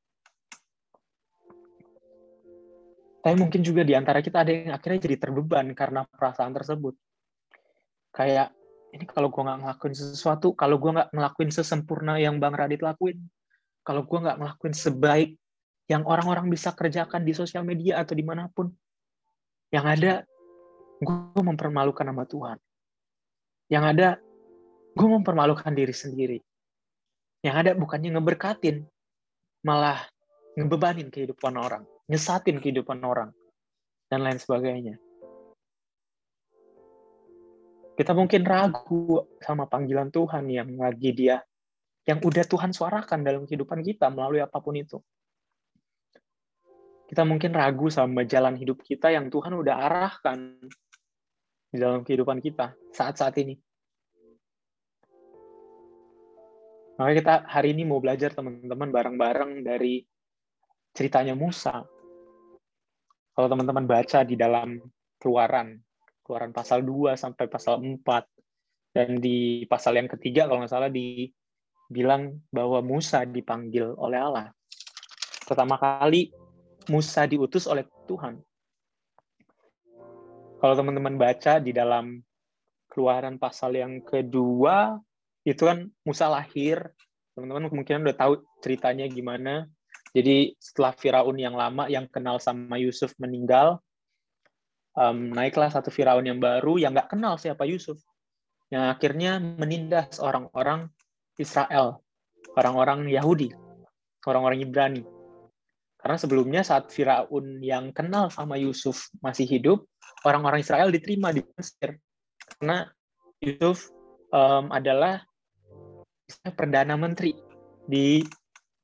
Tapi 3.18 3.34
mungkin 3.34 3.66
juga 3.66 3.82
di 3.82 3.98
antara 3.98 4.22
kita 4.22 4.46
ada 4.46 4.52
yang 4.54 4.72
akhirnya 4.72 5.02
jadi 5.02 5.16
terbeban 5.18 5.74
karena 5.74 6.06
perasaan 6.06 6.54
tersebut. 6.54 6.94
Kayak, 8.14 8.54
ini 8.94 9.04
kalau 9.10 9.28
gue 9.28 9.42
nggak 9.42 9.58
ngelakuin 9.58 9.94
sesuatu, 9.98 10.54
kalau 10.54 10.78
gue 10.78 10.90
nggak 10.94 11.10
ngelakuin 11.10 11.50
sesempurna 11.50 12.16
yang 12.22 12.38
Bang 12.38 12.54
Radit 12.54 12.80
lakuin, 12.80 13.18
kalau 13.82 14.06
gue 14.06 14.18
nggak 14.22 14.38
ngelakuin 14.38 14.74
sebaik 14.74 15.30
yang 15.90 16.06
orang-orang 16.06 16.46
bisa 16.46 16.70
kerjakan 16.72 17.26
di 17.26 17.34
sosial 17.34 17.66
media 17.66 17.98
atau 18.00 18.14
di 18.14 18.22
mana 18.22 18.46
pun, 18.48 18.70
yang 19.74 19.84
ada, 19.84 20.22
gue 20.98 21.42
mempermalukan 21.42 22.06
nama 22.06 22.26
Tuhan. 22.26 22.58
Yang 23.70 23.84
ada, 23.94 24.08
gue 24.96 25.08
mempermalukan 25.08 25.72
diri 25.74 25.94
sendiri. 25.94 26.38
Yang 27.44 27.54
ada 27.54 27.70
bukannya 27.78 28.18
ngeberkatin, 28.18 28.82
malah 29.62 30.02
ngebebanin 30.58 31.12
kehidupan 31.12 31.54
orang 31.54 31.86
nyesatin 32.08 32.58
kehidupan 32.58 33.04
orang, 33.04 33.30
dan 34.08 34.24
lain 34.24 34.40
sebagainya. 34.40 34.96
Kita 37.94 38.16
mungkin 38.16 38.48
ragu 38.48 39.20
sama 39.44 39.68
panggilan 39.68 40.08
Tuhan 40.08 40.48
yang 40.48 40.72
lagi 40.80 41.12
dia, 41.12 41.44
yang 42.08 42.24
udah 42.24 42.44
Tuhan 42.48 42.72
suarakan 42.72 43.20
dalam 43.20 43.44
kehidupan 43.44 43.84
kita 43.84 44.08
melalui 44.08 44.40
apa 44.40 44.56
pun 44.58 44.74
itu. 44.80 44.98
Kita 47.08 47.24
mungkin 47.24 47.52
ragu 47.52 47.88
sama 47.92 48.24
jalan 48.24 48.56
hidup 48.56 48.80
kita 48.84 49.12
yang 49.12 49.28
Tuhan 49.32 49.52
udah 49.52 49.74
arahkan 49.88 50.60
di 51.68 51.78
dalam 51.78 52.04
kehidupan 52.04 52.40
kita 52.40 52.72
saat-saat 52.92 53.36
ini. 53.40 53.54
Maka 56.98 57.12
kita 57.14 57.34
hari 57.46 57.78
ini 57.78 57.86
mau 57.86 58.02
belajar 58.02 58.34
teman-teman 58.34 58.90
bareng-bareng 58.90 59.62
dari 59.62 60.02
ceritanya 60.90 61.38
Musa 61.38 61.86
kalau 63.38 63.46
teman-teman 63.46 63.86
baca 63.86 64.26
di 64.26 64.34
dalam 64.34 64.82
keluaran, 65.22 65.78
keluaran 66.26 66.50
pasal 66.50 66.82
2 66.82 67.14
sampai 67.14 67.46
pasal 67.46 67.78
4, 67.78 68.02
dan 68.90 69.22
di 69.22 69.62
pasal 69.70 69.94
yang 69.94 70.10
ketiga 70.10 70.50
kalau 70.50 70.58
nggak 70.58 70.74
salah 70.74 70.90
dibilang 70.90 72.42
bahwa 72.50 72.82
Musa 72.82 73.22
dipanggil 73.22 73.94
oleh 73.94 74.18
Allah. 74.18 74.50
Pertama 75.46 75.78
kali 75.78 76.34
Musa 76.90 77.30
diutus 77.30 77.70
oleh 77.70 77.86
Tuhan. 78.10 78.42
Kalau 80.58 80.74
teman-teman 80.74 81.14
baca 81.14 81.62
di 81.62 81.70
dalam 81.70 82.18
keluaran 82.90 83.38
pasal 83.38 83.78
yang 83.78 84.02
kedua, 84.02 84.98
itu 85.46 85.62
kan 85.62 85.86
Musa 86.02 86.26
lahir. 86.26 86.82
Teman-teman 87.38 87.70
kemungkinan 87.70 88.02
udah 88.02 88.16
tahu 88.18 88.32
ceritanya 88.58 89.06
gimana. 89.06 89.70
Jadi 90.10 90.58
setelah 90.58 90.96
Firaun 90.98 91.38
yang 91.38 91.54
lama 91.54 91.86
yang 91.86 92.10
kenal 92.10 92.42
sama 92.42 92.74
Yusuf 92.74 93.14
meninggal, 93.22 93.78
um, 94.98 95.30
naiklah 95.30 95.70
satu 95.70 95.94
Firaun 95.94 96.26
yang 96.26 96.42
baru 96.42 96.74
yang 96.80 96.90
nggak 96.90 97.14
kenal 97.14 97.38
siapa 97.38 97.62
Yusuf, 97.62 98.02
yang 98.74 98.90
akhirnya 98.90 99.38
menindas 99.38 100.18
orang-orang 100.18 100.90
Israel, 101.38 102.02
orang-orang 102.58 103.06
Yahudi, 103.06 103.54
orang-orang 104.26 104.66
Ibrani. 104.66 105.02
Karena 105.98 106.16
sebelumnya 106.16 106.62
saat 106.62 106.94
Firaun 106.94 107.58
yang 107.58 107.90
kenal 107.90 108.30
sama 108.30 108.54
Yusuf 108.54 109.10
masih 109.18 109.50
hidup, 109.50 109.82
orang-orang 110.22 110.62
Israel 110.62 110.94
diterima 110.94 111.34
di 111.34 111.42
Mesir. 111.42 111.98
Karena 112.58 112.86
Yusuf 113.42 113.90
um, 114.30 114.70
adalah 114.70 115.26
perdana 116.54 116.94
menteri 116.94 117.34
di 117.88 118.22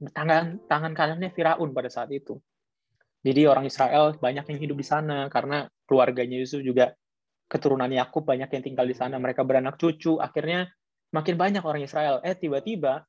tangan 0.01 0.67
tangan 0.67 0.93
kanannya 0.93 1.31
Firaun 1.31 1.71
pada 1.71 1.87
saat 1.87 2.11
itu. 2.11 2.37
Jadi 3.25 3.49
orang 3.49 3.65
Israel 3.71 4.13
banyak 4.19 4.45
yang 4.53 4.59
hidup 4.61 4.77
di 4.77 4.87
sana 4.87 5.31
karena 5.33 5.65
keluarganya 5.89 6.37
Yusuf 6.37 6.61
juga 6.61 6.93
keturunan 7.49 7.89
Yakub 7.89 8.27
banyak 8.27 8.53
yang 8.53 8.63
tinggal 8.65 8.85
di 8.85 8.97
sana. 8.97 9.17
Mereka 9.17 9.47
beranak 9.47 9.81
cucu. 9.81 10.21
Akhirnya 10.21 10.69
makin 11.15 11.39
banyak 11.39 11.63
orang 11.65 11.87
Israel. 11.87 12.21
Eh 12.21 12.37
tiba-tiba 12.37 13.07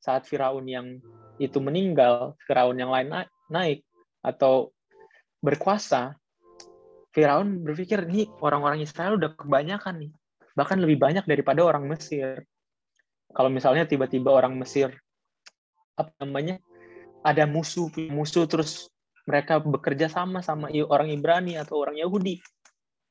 saat 0.00 0.24
Firaun 0.24 0.64
yang 0.66 0.98
itu 1.36 1.60
meninggal, 1.60 2.34
Firaun 2.44 2.76
yang 2.76 2.90
lain 2.92 3.28
naik 3.52 3.84
atau 4.24 4.72
berkuasa, 5.44 6.16
Firaun 7.12 7.64
berpikir 7.64 8.04
nih 8.08 8.28
orang-orang 8.40 8.80
Israel 8.84 9.20
udah 9.20 9.36
kebanyakan 9.36 10.08
nih, 10.08 10.12
bahkan 10.56 10.80
lebih 10.80 10.96
banyak 11.00 11.24
daripada 11.28 11.64
orang 11.64 11.86
Mesir. 11.86 12.44
Kalau 13.30 13.52
misalnya 13.52 13.86
tiba-tiba 13.86 14.34
orang 14.34 14.58
Mesir 14.58 14.90
apa 16.00 16.12
namanya 16.24 16.56
ada 17.20 17.44
musuh 17.44 17.92
musuh 18.08 18.48
terus 18.48 18.88
mereka 19.28 19.60
bekerja 19.60 20.08
sama 20.08 20.40
sama 20.40 20.72
orang 20.88 21.12
Ibrani 21.12 21.60
atau 21.60 21.84
orang 21.84 22.00
Yahudi 22.00 22.40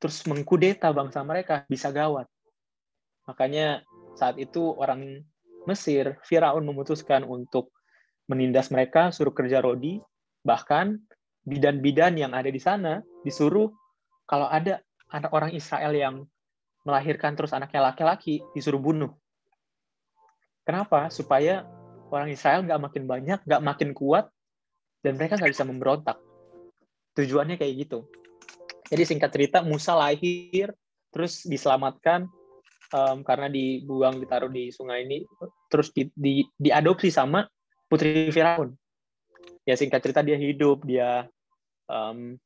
terus 0.02 0.26
mengkudeta 0.26 0.90
bangsa 0.90 1.22
mereka 1.22 1.70
bisa 1.70 1.94
gawat 1.94 2.26
makanya 3.30 3.86
saat 4.18 4.42
itu 4.42 4.74
orang 4.74 5.22
Mesir 5.68 6.20
Firaun 6.24 6.64
memutuskan 6.64 7.26
untuk 7.28 7.74
menindas 8.30 8.70
mereka 8.70 9.10
suruh 9.10 9.34
kerja 9.34 9.60
rodi 9.60 10.00
bahkan 10.46 11.02
bidan-bidan 11.44 12.16
yang 12.16 12.32
ada 12.32 12.48
di 12.48 12.62
sana 12.62 13.02
disuruh 13.26 13.74
kalau 14.30 14.46
ada 14.48 14.80
anak 15.10 15.32
orang 15.34 15.52
Israel 15.52 15.92
yang 15.92 16.16
melahirkan 16.86 17.34
terus 17.34 17.52
anaknya 17.52 17.92
laki-laki 17.92 18.40
disuruh 18.54 18.80
bunuh 18.80 19.12
kenapa 20.64 21.10
supaya 21.10 21.66
orang 22.10 22.30
Israel 22.34 22.66
nggak 22.66 22.82
makin 22.82 23.04
banyak, 23.06 23.40
nggak 23.46 23.64
makin 23.64 23.90
kuat, 23.94 24.30
dan 25.06 25.16
mereka 25.16 25.38
nggak 25.38 25.54
bisa 25.54 25.66
memberontak. 25.66 26.18
Tujuannya 27.16 27.56
kayak 27.58 27.74
gitu. 27.88 28.06
Jadi 28.90 29.04
singkat 29.06 29.30
cerita 29.30 29.62
Musa 29.62 29.94
lahir 29.94 30.74
terus 31.14 31.46
diselamatkan 31.46 32.30
um, 32.94 33.22
karena 33.22 33.48
dibuang 33.50 34.22
ditaruh 34.22 34.50
di 34.50 34.74
sungai 34.74 35.06
ini 35.06 35.26
terus 35.70 35.94
di, 35.94 36.10
di, 36.14 36.46
diadopsi 36.58 37.10
sama 37.14 37.46
putri 37.90 38.30
Firaun. 38.30 38.74
Ya 39.66 39.78
singkat 39.78 40.02
cerita 40.02 40.26
dia 40.26 40.38
hidup 40.38 40.86
dia 40.86 41.30
um, 41.90 42.38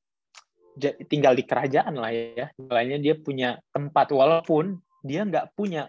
tinggal 1.08 1.38
di 1.38 1.44
kerajaan 1.48 1.96
lah 1.96 2.12
ya. 2.12 2.48
Lainnya 2.58 3.00
dia 3.00 3.16
punya 3.16 3.60
tempat 3.72 4.12
walaupun 4.12 4.80
dia 5.04 5.24
nggak 5.24 5.56
punya 5.56 5.88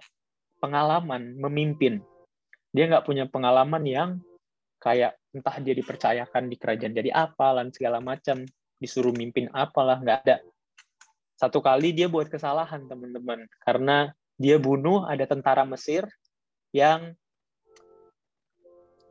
pengalaman 0.62 1.34
memimpin. 1.38 2.02
Dia 2.74 2.90
nggak 2.90 3.06
punya 3.06 3.24
pengalaman 3.30 3.82
yang 3.86 4.10
kayak 4.82 5.16
entah 5.32 5.56
dia 5.64 5.74
dipercayakan 5.74 6.46
di 6.46 6.56
kerajaan 6.60 6.92
jadi 6.92 7.10
apa 7.10 7.56
dan 7.56 7.72
segala 7.72 7.98
macam 8.04 8.44
disuruh 8.76 9.16
mimpin 9.16 9.48
apalah 9.56 9.96
nggak 9.96 10.18
ada 10.28 10.36
satu 11.34 11.58
kali 11.58 11.96
dia 11.96 12.06
buat 12.06 12.30
kesalahan 12.30 12.86
teman-teman 12.86 13.48
karena 13.64 14.12
dia 14.34 14.58
bunuh 14.58 15.06
ada 15.06 15.24
tentara 15.26 15.62
Mesir 15.62 16.06
yang 16.74 17.14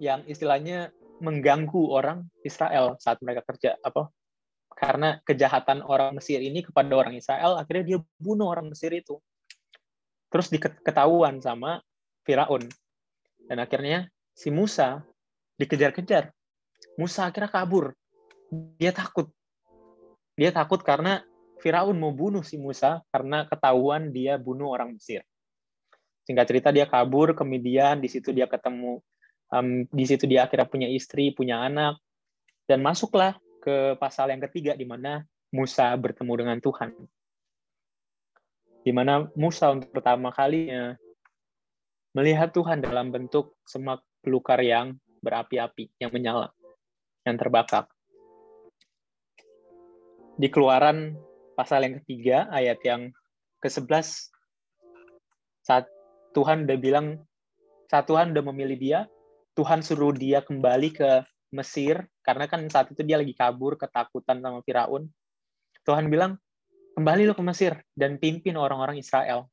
yang 0.01 0.27
istilahnya 0.27 0.92
mengganggu 1.24 1.88
orang 1.88 2.27
Israel 2.44 3.00
saat 3.00 3.24
mereka 3.24 3.48
kerja 3.48 3.80
apa? 3.80 4.12
Karena 4.75 5.22
kejahatan 5.24 5.80
orang 5.86 6.20
Mesir 6.20 6.44
ini 6.44 6.60
kepada 6.60 6.92
orang 6.92 7.15
Israel 7.15 7.56
akhirnya 7.56 7.96
dia 7.96 8.00
bunuh 8.20 8.51
orang 8.51 8.68
Mesir 8.68 8.92
itu. 8.92 9.22
Terus 10.27 10.51
diketahuan 10.51 11.39
sama 11.39 11.80
Firaun. 12.27 12.68
Dan 13.48 13.62
akhirnya 13.62 14.10
si 14.34 14.50
Musa 14.50 15.06
dikejar-kejar. 15.62 16.34
Musa 17.00 17.30
akhirnya 17.30 17.53
kabur. 17.53 17.94
Dia 18.82 18.92
takut. 18.92 19.30
Dia 20.34 20.50
takut 20.50 20.82
karena 20.82 21.22
Firaun 21.63 21.96
mau 21.96 22.12
bunuh 22.12 22.43
si 22.43 22.60
Musa 22.60 23.00
karena 23.08 23.48
ketahuan 23.48 24.12
dia 24.12 24.36
bunuh 24.36 24.67
orang 24.67 25.00
Mesir. 25.00 25.24
Singkat 26.27 26.46
cerita 26.51 26.70
dia 26.75 26.84
kabur, 26.84 27.32
kemudian 27.32 28.03
di 28.03 28.12
situ 28.12 28.36
dia 28.36 28.51
ketemu, 28.51 29.00
um, 29.48 29.88
di 29.88 30.03
situ 30.03 30.27
dia 30.27 30.43
akhirnya 30.43 30.67
punya 30.67 30.91
istri, 30.91 31.32
punya 31.32 31.63
anak, 31.63 32.03
dan 32.67 32.84
masuklah 32.84 33.39
ke 33.63 33.96
pasal 33.96 34.36
yang 34.36 34.43
ketiga 34.43 34.75
di 34.75 34.84
mana 34.84 35.24
Musa 35.55 35.96
bertemu 35.96 36.34
dengan 36.36 36.58
Tuhan. 36.60 36.91
Di 38.84 38.91
mana 38.91 39.32
Musa 39.39 39.72
untuk 39.72 39.96
pertama 39.96 40.36
kalinya 40.36 41.00
melihat 42.12 42.51
Tuhan 42.51 42.84
dalam 42.84 43.08
bentuk 43.08 43.55
semak 43.63 44.03
belukar 44.20 44.60
yang 44.60 45.00
berapi-api, 45.24 45.96
yang 46.03 46.12
menyala, 46.12 46.51
yang 47.24 47.39
terbakar 47.39 47.88
di 50.34 50.50
keluaran 50.50 51.13
pasal 51.53 51.86
yang 51.86 51.95
ketiga, 52.03 52.50
ayat 52.50 52.81
yang 52.83 53.13
ke-11, 53.62 54.29
saat 55.63 55.86
Tuhan 56.36 56.67
udah 56.67 56.77
bilang, 56.77 57.22
saat 57.88 58.10
Tuhan 58.10 58.33
udah 58.33 58.43
memilih 58.51 58.77
dia, 58.77 59.00
Tuhan 59.53 59.86
suruh 59.86 60.12
dia 60.12 60.41
kembali 60.41 60.89
ke 60.91 61.10
Mesir, 61.53 62.01
karena 62.25 62.50
kan 62.50 62.65
saat 62.67 62.89
itu 62.89 63.05
dia 63.05 63.22
lagi 63.22 63.38
kabur, 63.38 63.77
ketakutan 63.77 64.41
sama 64.41 64.60
Firaun. 64.65 65.05
Tuhan 65.86 66.10
bilang, 66.10 66.41
kembali 66.98 67.29
lo 67.29 67.33
ke 67.38 67.43
Mesir 67.45 67.77
dan 67.93 68.17
pimpin 68.17 68.57
orang-orang 68.57 68.98
Israel. 68.98 69.50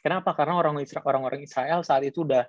Kenapa? 0.00 0.32
Karena 0.32 0.56
orang-orang 0.56 1.44
Israel 1.44 1.84
saat 1.84 2.02
itu 2.08 2.24
udah 2.24 2.48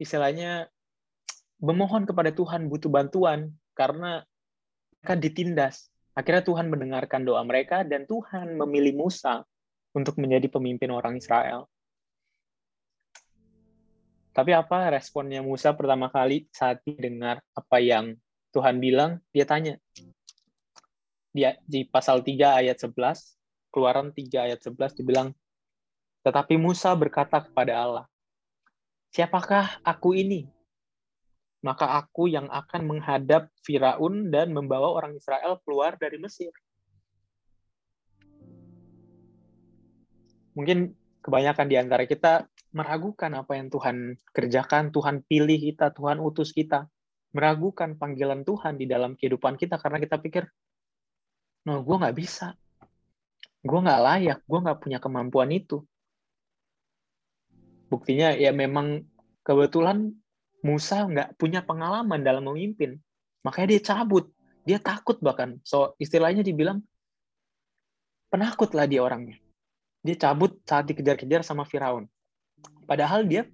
istilahnya 0.00 0.64
memohon 1.68 2.08
kepada 2.08 2.32
Tuhan 2.32 2.72
butuh 2.72 2.88
bantuan 2.88 3.52
karena 3.76 4.24
mereka 5.00 5.16
ditindas 5.16 5.88
Akhirnya 6.14 6.42
Tuhan 6.42 6.66
mendengarkan 6.68 7.22
doa 7.22 7.40
mereka 7.46 7.86
dan 7.86 8.04
Tuhan 8.04 8.58
memilih 8.58 8.98
Musa 8.98 9.46
untuk 9.94 10.18
menjadi 10.18 10.50
pemimpin 10.50 10.90
orang 10.90 11.18
Israel. 11.18 11.70
Tapi 14.30 14.54
apa 14.54 14.94
responnya 14.94 15.42
Musa 15.42 15.74
pertama 15.74 16.06
kali 16.06 16.46
saat 16.54 16.82
dengar 16.86 17.42
apa 17.54 17.76
yang 17.82 18.14
Tuhan 18.54 18.78
bilang? 18.78 19.18
Dia 19.34 19.46
tanya. 19.46 19.78
Dia 21.30 21.58
di 21.62 21.86
pasal 21.86 22.22
3 22.26 22.58
ayat 22.58 22.78
11, 22.78 23.38
Keluaran 23.70 24.10
3 24.10 24.50
ayat 24.50 24.58
11 24.62 24.98
dibilang, 24.98 25.30
"Tetapi 26.26 26.58
Musa 26.58 26.90
berkata 26.94 27.38
kepada 27.42 27.74
Allah, 27.78 28.06
Siapakah 29.10 29.82
aku 29.82 30.14
ini 30.14 30.46
maka 31.60 32.00
aku 32.00 32.28
yang 32.32 32.48
akan 32.48 32.88
menghadap 32.88 33.52
Firaun 33.60 34.32
dan 34.32 34.56
membawa 34.56 34.96
orang 34.96 35.12
Israel 35.12 35.60
keluar 35.60 36.00
dari 36.00 36.16
Mesir. 36.16 36.52
Mungkin 40.56 40.96
kebanyakan 41.20 41.66
di 41.68 41.76
antara 41.76 42.08
kita 42.08 42.48
meragukan 42.72 43.30
apa 43.36 43.60
yang 43.60 43.68
Tuhan 43.68 44.16
kerjakan, 44.32 44.90
Tuhan 44.90 45.22
pilih 45.28 45.58
kita, 45.60 45.92
Tuhan 45.92 46.18
utus 46.18 46.56
kita. 46.56 46.88
Meragukan 47.30 47.94
panggilan 47.94 48.42
Tuhan 48.42 48.74
di 48.74 48.90
dalam 48.90 49.14
kehidupan 49.14 49.54
kita 49.54 49.78
karena 49.78 50.02
kita 50.02 50.18
pikir, 50.18 50.50
no, 51.62 51.86
gue 51.86 51.96
nggak 52.02 52.16
bisa. 52.18 52.58
Gue 53.62 53.78
nggak 53.78 54.02
layak, 54.02 54.38
gue 54.42 54.58
nggak 54.58 54.80
punya 54.82 54.98
kemampuan 54.98 55.54
itu. 55.54 55.86
Buktinya 57.86 58.34
ya 58.34 58.50
memang 58.50 59.06
kebetulan 59.46 60.10
Musa 60.60 61.08
nggak 61.08 61.40
punya 61.40 61.64
pengalaman 61.64 62.20
dalam 62.20 62.44
memimpin. 62.44 63.00
Makanya 63.44 63.76
dia 63.76 63.82
cabut. 63.92 64.28
Dia 64.68 64.76
takut 64.76 65.16
bahkan. 65.24 65.56
So, 65.64 65.96
istilahnya 65.96 66.44
dibilang, 66.44 66.84
penakut 68.28 68.76
lah 68.76 68.84
dia 68.84 69.00
orangnya. 69.00 69.40
Dia 70.04 70.16
cabut 70.16 70.60
saat 70.68 70.88
dikejar-kejar 70.88 71.40
sama 71.44 71.64
Firaun. 71.64 72.08
Padahal 72.84 73.24
dia 73.24 73.48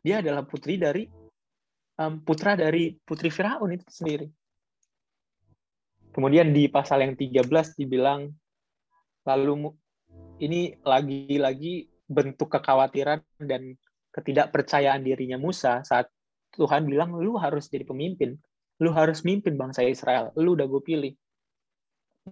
dia 0.00 0.24
adalah 0.24 0.48
putri 0.48 0.80
dari 0.80 1.04
um, 2.00 2.20
putra 2.24 2.56
dari 2.56 2.96
putri 3.04 3.28
Firaun 3.28 3.76
itu 3.76 3.84
sendiri. 3.88 4.26
Kemudian 6.10 6.50
di 6.50 6.66
pasal 6.66 7.06
yang 7.06 7.14
13 7.14 7.46
dibilang 7.78 8.26
lalu 9.28 9.70
ini 10.42 10.74
lagi-lagi 10.82 11.86
bentuk 12.10 12.50
kekhawatiran 12.50 13.22
dan 13.38 13.78
ketidakpercayaan 14.10 15.06
dirinya 15.06 15.38
Musa 15.38 15.86
saat 15.86 16.10
Tuhan 16.60 16.84
bilang 16.84 17.16
lu 17.16 17.40
harus 17.40 17.72
jadi 17.72 17.88
pemimpin. 17.88 18.36
Lu 18.84 18.92
harus 18.92 19.24
mimpin 19.24 19.56
bangsa 19.56 19.80
Israel. 19.80 20.36
Lu 20.36 20.52
udah 20.52 20.68
gue 20.68 20.82
pilih. 20.84 21.12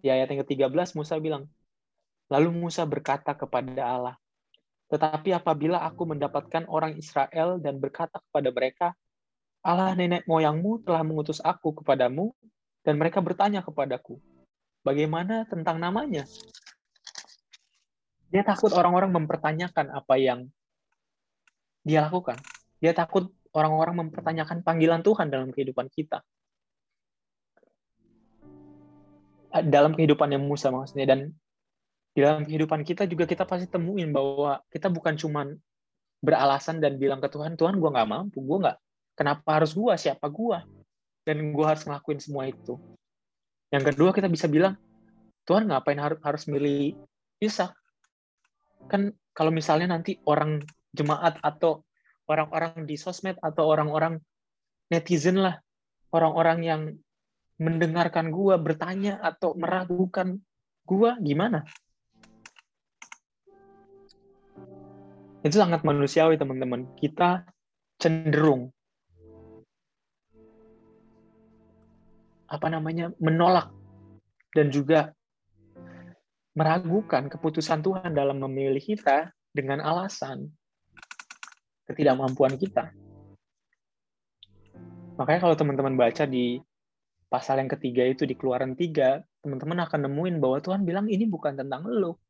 Di 0.05 0.13
ayat 0.13 0.29
yang 0.29 0.45
ke-13 0.45 0.93
Musa 1.01 1.17
bilang, 1.17 1.49
Lalu 2.29 2.53
Musa 2.53 2.85
berkata 2.85 3.33
kepada 3.33 3.89
Allah, 3.89 4.17
Tetapi 4.93 5.33
apabila 5.33 5.81
aku 5.81 6.05
mendapatkan 6.13 6.69
orang 6.69 7.01
Israel 7.01 7.57
dan 7.57 7.81
berkata 7.81 8.21
kepada 8.29 8.53
mereka, 8.53 8.87
Allah 9.65 9.97
nenek 9.97 10.29
moyangmu 10.29 10.85
telah 10.85 11.01
mengutus 11.05 11.41
aku 11.41 11.81
kepadamu, 11.81 12.33
dan 12.85 12.97
mereka 12.97 13.21
bertanya 13.21 13.61
kepadaku, 13.61 14.17
bagaimana 14.81 15.45
tentang 15.45 15.77
namanya? 15.77 16.25
Dia 18.29 18.45
takut 18.45 18.73
orang-orang 18.77 19.13
mempertanyakan 19.13 19.93
apa 19.93 20.15
yang 20.21 20.49
dia 21.85 22.05
lakukan. 22.05 22.37
Dia 22.81 22.93
takut 22.93 23.33
orang-orang 23.57 24.07
mempertanyakan 24.07 24.61
panggilan 24.65 25.01
Tuhan 25.01 25.33
dalam 25.33 25.49
kehidupan 25.53 25.89
kita. 25.93 26.21
Dalam 29.49 29.97
kehidupan 29.97 30.29
yang 30.29 30.45
Musa 30.45 30.69
maksudnya 30.69 31.09
dan 31.09 31.33
di 32.13 32.21
dalam 32.21 32.45
kehidupan 32.45 32.85
kita 32.85 33.09
juga 33.09 33.25
kita 33.25 33.49
pasti 33.49 33.71
temuin 33.71 34.13
bahwa 34.13 34.61
kita 34.69 34.93
bukan 34.93 35.17
cuman 35.17 35.57
beralasan 36.19 36.83
dan 36.83 36.99
bilang 36.99 37.23
ke 37.23 37.31
Tuhan, 37.31 37.55
Tuhan 37.55 37.79
gue 37.79 37.91
nggak 37.95 38.11
mampu, 38.11 38.43
gue 38.43 38.59
nggak, 38.67 38.77
kenapa 39.15 39.63
harus 39.63 39.71
gue, 39.73 39.95
siapa 39.95 40.27
gue, 40.27 40.59
dan 41.23 41.37
gue 41.55 41.65
harus 41.65 41.87
ngelakuin 41.87 42.19
semua 42.19 42.51
itu. 42.51 42.75
Yang 43.71 43.95
kedua 43.95 44.11
kita 44.11 44.27
bisa 44.27 44.51
bilang, 44.51 44.75
Tuhan 45.47 45.71
ngapain 45.71 45.97
harus 45.97 46.19
harus 46.27 46.45
milih 46.51 46.99
Ishak? 47.39 47.71
Kan 48.91 49.15
kalau 49.31 49.55
misalnya 49.55 49.95
nanti 49.95 50.19
orang 50.27 50.59
jemaat 50.91 51.39
atau 51.39 51.87
orang-orang 52.29 52.85
di 52.85 52.95
sosmed 53.01 53.41
atau 53.41 53.65
orang-orang 53.67 54.21
netizen 54.93 55.41
lah, 55.41 55.57
orang-orang 56.13 56.59
yang 56.63 56.83
mendengarkan 57.59 58.31
gua 58.31 58.61
bertanya 58.61 59.19
atau 59.19 59.57
meragukan 59.57 60.39
gua 60.87 61.17
gimana? 61.19 61.65
Itu 65.43 65.57
sangat 65.59 65.83
manusiawi 65.83 66.37
teman-teman. 66.37 66.93
Kita 66.95 67.43
cenderung 67.99 68.71
apa 72.49 72.67
namanya 72.73 73.13
menolak 73.21 73.69
dan 74.57 74.73
juga 74.73 75.13
meragukan 76.57 77.29
keputusan 77.29 77.85
Tuhan 77.85 78.17
dalam 78.17 78.41
memilih 78.41 78.81
kita 78.81 79.31
dengan 79.53 79.85
alasan 79.85 80.49
ketidakmampuan 81.89 82.55
kita. 82.61 82.93
Makanya 85.19 85.41
kalau 85.43 85.57
teman-teman 85.59 85.99
baca 85.99 86.29
di 86.29 86.63
pasal 87.27 87.59
yang 87.59 87.71
ketiga 87.73 88.07
itu 88.07 88.23
di 88.23 88.39
keluaran 88.39 88.79
tiga, 88.79 89.19
teman-teman 89.43 89.83
akan 89.89 90.07
nemuin 90.07 90.37
bahwa 90.39 90.63
Tuhan 90.63 90.87
bilang 90.87 91.11
ini 91.11 91.27
bukan 91.27 91.59
tentang 91.59 91.89
lo. 91.91 92.23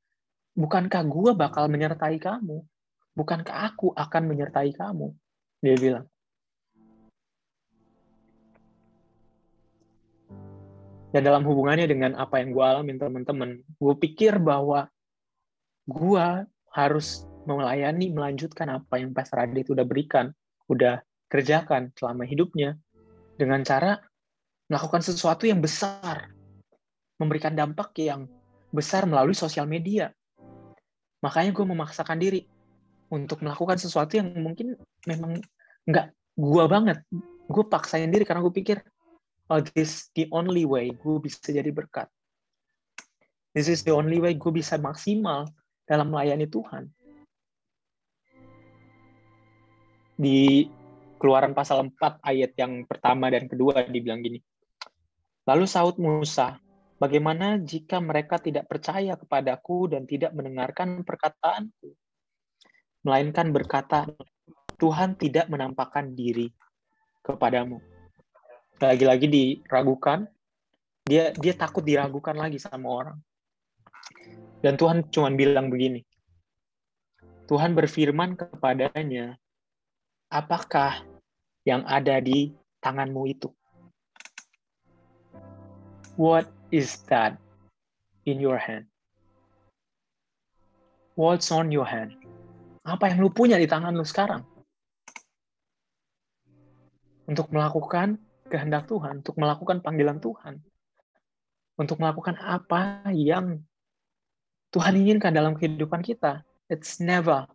Bukankah 0.56 1.04
gue 1.04 1.30
bakal 1.36 1.68
menyertai 1.68 2.16
kamu? 2.16 2.64
Bukankah 3.12 3.74
aku 3.74 3.92
akan 3.92 4.22
menyertai 4.24 4.72
kamu? 4.72 5.12
Dia 5.60 5.76
bilang. 5.76 6.06
Dan 11.08 11.24
dalam 11.24 11.44
hubungannya 11.44 11.88
dengan 11.88 12.16
apa 12.16 12.40
yang 12.40 12.52
gue 12.52 12.64
alamin 12.64 12.96
teman-teman, 12.96 13.60
gue 13.64 13.94
pikir 14.00 14.40
bahwa 14.40 14.88
gue 15.88 16.26
harus 16.72 17.27
melayani, 17.48 18.12
melanjutkan 18.12 18.68
apa 18.68 19.00
yang 19.00 19.16
Pastor 19.16 19.40
Adi 19.40 19.64
itu 19.64 19.72
udah 19.72 19.88
berikan, 19.88 20.28
udah 20.68 21.00
kerjakan 21.32 21.92
selama 21.96 22.28
hidupnya, 22.28 22.76
dengan 23.40 23.64
cara 23.64 23.96
melakukan 24.68 25.00
sesuatu 25.00 25.48
yang 25.48 25.64
besar, 25.64 26.28
memberikan 27.16 27.56
dampak 27.56 27.96
yang 27.96 28.28
besar 28.68 29.08
melalui 29.08 29.32
sosial 29.32 29.64
media. 29.64 30.12
Makanya 31.24 31.50
gue 31.56 31.64
memaksakan 31.64 32.20
diri 32.20 32.44
untuk 33.08 33.40
melakukan 33.40 33.80
sesuatu 33.80 34.20
yang 34.20 34.28
mungkin 34.36 34.76
memang 35.08 35.40
nggak 35.88 36.12
gue 36.36 36.64
banget. 36.68 36.98
Gue 37.48 37.64
paksain 37.64 38.12
diri 38.12 38.28
karena 38.28 38.44
gue 38.44 38.52
pikir, 38.52 38.76
oh 39.48 39.64
this 39.72 40.12
the 40.12 40.28
only 40.30 40.68
way 40.68 40.92
gue 40.92 41.16
bisa 41.18 41.40
jadi 41.48 41.72
berkat. 41.72 42.06
This 43.56 43.72
is 43.72 43.80
the 43.82 43.96
only 43.96 44.20
way 44.20 44.36
gue 44.36 44.52
bisa 44.52 44.76
maksimal 44.76 45.48
dalam 45.88 46.12
melayani 46.12 46.44
Tuhan. 46.46 46.92
Di 50.18 50.66
keluaran 51.22 51.54
pasal 51.54 51.94
4 51.94 52.18
ayat 52.26 52.58
yang 52.58 52.82
pertama 52.90 53.30
dan 53.30 53.46
kedua 53.46 53.86
dibilang 53.86 54.18
gini. 54.18 54.42
Lalu 55.46 55.64
saud 55.64 55.96
Musa, 56.02 56.58
bagaimana 56.98 57.56
jika 57.62 58.02
mereka 58.02 58.42
tidak 58.42 58.66
percaya 58.66 59.14
kepadaku 59.14 59.94
dan 59.94 60.04
tidak 60.10 60.34
mendengarkan 60.34 61.06
perkataanku? 61.06 61.94
Melainkan 63.06 63.54
berkata, 63.54 64.10
Tuhan 64.78 65.14
tidak 65.18 65.46
menampakkan 65.50 66.14
diri 66.14 66.50
kepadamu. 67.22 67.78
Lagi-lagi 68.78 69.26
diragukan, 69.26 70.26
dia 71.02 71.34
dia 71.34 71.54
takut 71.54 71.82
diragukan 71.82 72.34
lagi 72.34 72.62
sama 72.62 72.86
orang. 72.90 73.18
Dan 74.58 74.74
Tuhan 74.74 75.06
cuma 75.14 75.30
bilang 75.30 75.70
begini, 75.70 76.02
Tuhan 77.46 77.72
berfirman 77.72 78.34
kepadanya, 78.34 79.38
apakah 80.28 81.04
yang 81.64 81.84
ada 81.88 82.20
di 82.20 82.52
tanganmu 82.84 83.22
itu? 83.28 83.48
What 86.16 86.48
is 86.68 87.00
that 87.08 87.36
in 88.28 88.40
your 88.40 88.60
hand? 88.60 88.88
What's 91.18 91.50
on 91.50 91.74
your 91.74 91.88
hand? 91.88 92.14
Apa 92.86 93.10
yang 93.10 93.20
lu 93.20 93.30
punya 93.32 93.58
di 93.58 93.66
tangan 93.66 93.92
lu 93.96 94.06
sekarang? 94.06 94.46
Untuk 97.28 97.52
melakukan 97.52 98.16
kehendak 98.48 98.88
Tuhan, 98.88 99.20
untuk 99.20 99.36
melakukan 99.36 99.84
panggilan 99.84 100.22
Tuhan. 100.22 100.62
Untuk 101.78 102.00
melakukan 102.02 102.34
apa 102.42 103.06
yang 103.12 103.62
Tuhan 104.74 104.94
inginkan 104.98 105.30
dalam 105.30 105.54
kehidupan 105.54 106.02
kita. 106.02 106.42
It's 106.66 106.98
never 106.98 107.46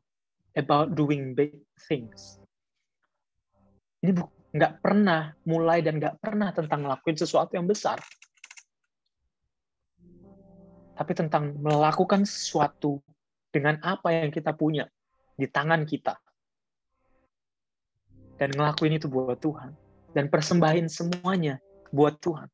about 0.55 0.95
doing 0.95 1.35
big 1.35 1.65
things. 1.89 2.42
Ini 4.03 4.11
nggak 4.53 4.73
pernah 4.83 5.31
mulai 5.47 5.79
dan 5.79 5.97
nggak 5.97 6.19
pernah 6.19 6.51
tentang 6.51 6.85
ngelakuin 6.85 7.17
sesuatu 7.17 7.55
yang 7.55 7.65
besar 7.65 7.97
tapi 10.93 11.11
tentang 11.17 11.57
melakukan 11.57 12.23
sesuatu 12.23 13.01
dengan 13.49 13.81
apa 13.81 14.13
yang 14.13 14.29
kita 14.29 14.53
punya 14.53 14.85
di 15.33 15.49
tangan 15.49 15.85
kita. 15.89 16.17
Dan 18.37 18.53
ngelakuin 18.53 18.97
itu 18.97 19.09
buat 19.09 19.37
Tuhan. 19.41 19.73
Dan 20.13 20.29
persembahin 20.29 20.85
semuanya 20.89 21.57
buat 21.89 22.17
Tuhan. 22.21 22.49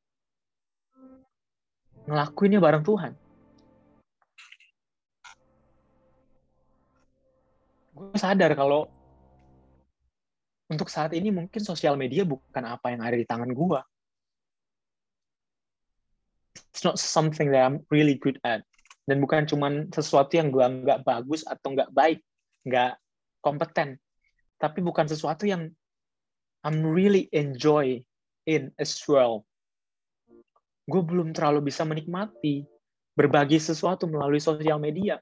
Ngelakuinnya 2.07 2.59
bareng 2.63 2.83
Tuhan. 2.83 3.11
Gue 7.95 8.15
sadar 8.15 8.55
kalau 8.55 8.87
untuk 10.69 10.87
saat 10.87 11.11
ini 11.17 11.33
mungkin 11.33 11.61
sosial 11.65 11.97
media 11.97 12.23
bukan 12.23 12.63
apa 12.63 12.93
yang 12.93 13.01
ada 13.01 13.17
di 13.17 13.25
tangan 13.25 13.49
gue 13.49 13.81
it's 16.71 16.85
not 16.85 16.99
something 16.99 17.51
that 17.51 17.65
I'm 17.65 17.83
really 17.89 18.15
good 18.15 18.37
at. 18.45 18.63
Dan 19.09 19.25
bukan 19.25 19.49
cuman 19.49 19.89
sesuatu 19.89 20.37
yang 20.37 20.53
gue 20.53 20.61
nggak 20.61 21.01
bagus 21.01 21.41
atau 21.43 21.73
nggak 21.73 21.91
baik 21.91 22.21
nggak 22.67 22.95
kompeten. 23.41 23.97
Tapi 24.61 24.79
bukan 24.85 25.09
sesuatu 25.09 25.49
yang 25.49 25.71
I'm 26.61 26.83
really 26.83 27.31
enjoy 27.31 28.03
in 28.45 28.69
as 28.77 28.93
well. 29.09 29.47
Gue 30.85 31.01
belum 31.01 31.33
terlalu 31.33 31.71
bisa 31.73 31.87
menikmati 31.87 32.65
berbagi 33.17 33.57
sesuatu 33.57 34.05
melalui 34.05 34.41
sosial 34.41 34.77
media. 34.77 35.17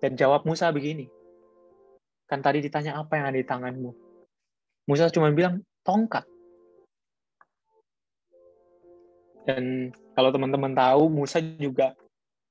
Dan 0.00 0.16
jawab 0.16 0.48
Musa 0.48 0.72
begini 0.72 1.19
kan 2.30 2.38
tadi 2.38 2.62
ditanya 2.62 2.94
apa 3.02 3.18
yang 3.18 3.26
ada 3.34 3.38
di 3.42 3.46
tanganmu 3.46 3.90
Musa 4.86 5.10
cuma 5.10 5.34
bilang 5.34 5.60
tongkat 5.82 6.22
Dan 9.44 9.90
kalau 10.14 10.30
teman-teman 10.30 10.76
tahu, 10.76 11.08
Musa 11.08 11.40
juga 11.40 11.96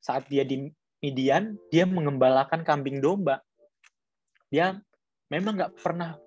saat 0.01 0.25
dia 0.27 0.41
di 0.41 0.67
Midian, 0.99 1.55
dia 1.71 1.85
mengembalakan 1.87 2.65
kambing 2.65 2.99
domba. 2.99 3.39
Dia 4.49 4.75
memang 5.29 5.55
nggak 5.55 5.73
pernah 5.79 6.17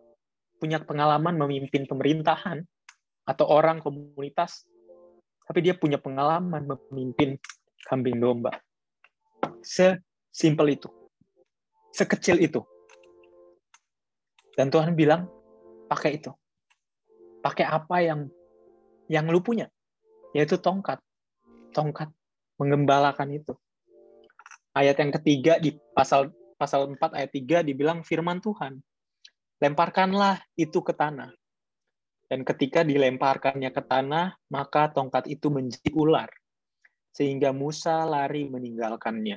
punya 0.62 0.78
pengalaman 0.78 1.34
memimpin 1.34 1.84
pemerintahan 1.90 2.62
atau 3.26 3.46
orang 3.50 3.82
komunitas, 3.82 4.64
tapi 5.44 5.66
dia 5.66 5.74
punya 5.74 5.98
pengalaman 5.98 6.64
memimpin 6.64 7.34
kambing 7.90 8.22
domba. 8.22 8.54
Sesimpel 9.60 10.78
itu. 10.78 10.88
Sekecil 11.92 12.40
itu. 12.40 12.62
Dan 14.56 14.68
Tuhan 14.68 14.92
bilang, 14.92 15.28
pakai 15.88 16.20
itu. 16.20 16.32
Pakai 17.42 17.66
apa 17.66 17.98
yang 18.04 18.30
yang 19.10 19.26
lu 19.28 19.42
punya 19.42 19.68
yaitu 20.32 20.56
tongkat. 20.58 20.98
Tongkat 21.72 22.08
mengembalakan 22.60 23.32
itu. 23.32 23.56
Ayat 24.72 25.00
yang 25.00 25.12
ketiga 25.12 25.60
di 25.60 25.76
pasal 25.92 26.32
pasal 26.56 26.88
4 26.88 27.16
ayat 27.16 27.30
3 27.64 27.68
dibilang 27.68 28.00
firman 28.04 28.40
Tuhan. 28.40 28.80
Lemparkanlah 29.60 30.40
itu 30.56 30.80
ke 30.80 30.96
tanah. 30.96 31.32
Dan 32.28 32.48
ketika 32.48 32.80
dilemparkannya 32.80 33.68
ke 33.68 33.82
tanah, 33.84 34.32
maka 34.48 34.88
tongkat 34.88 35.28
itu 35.28 35.52
menjadi 35.52 35.92
ular. 35.92 36.32
Sehingga 37.12 37.52
Musa 37.52 38.08
lari 38.08 38.48
meninggalkannya. 38.48 39.36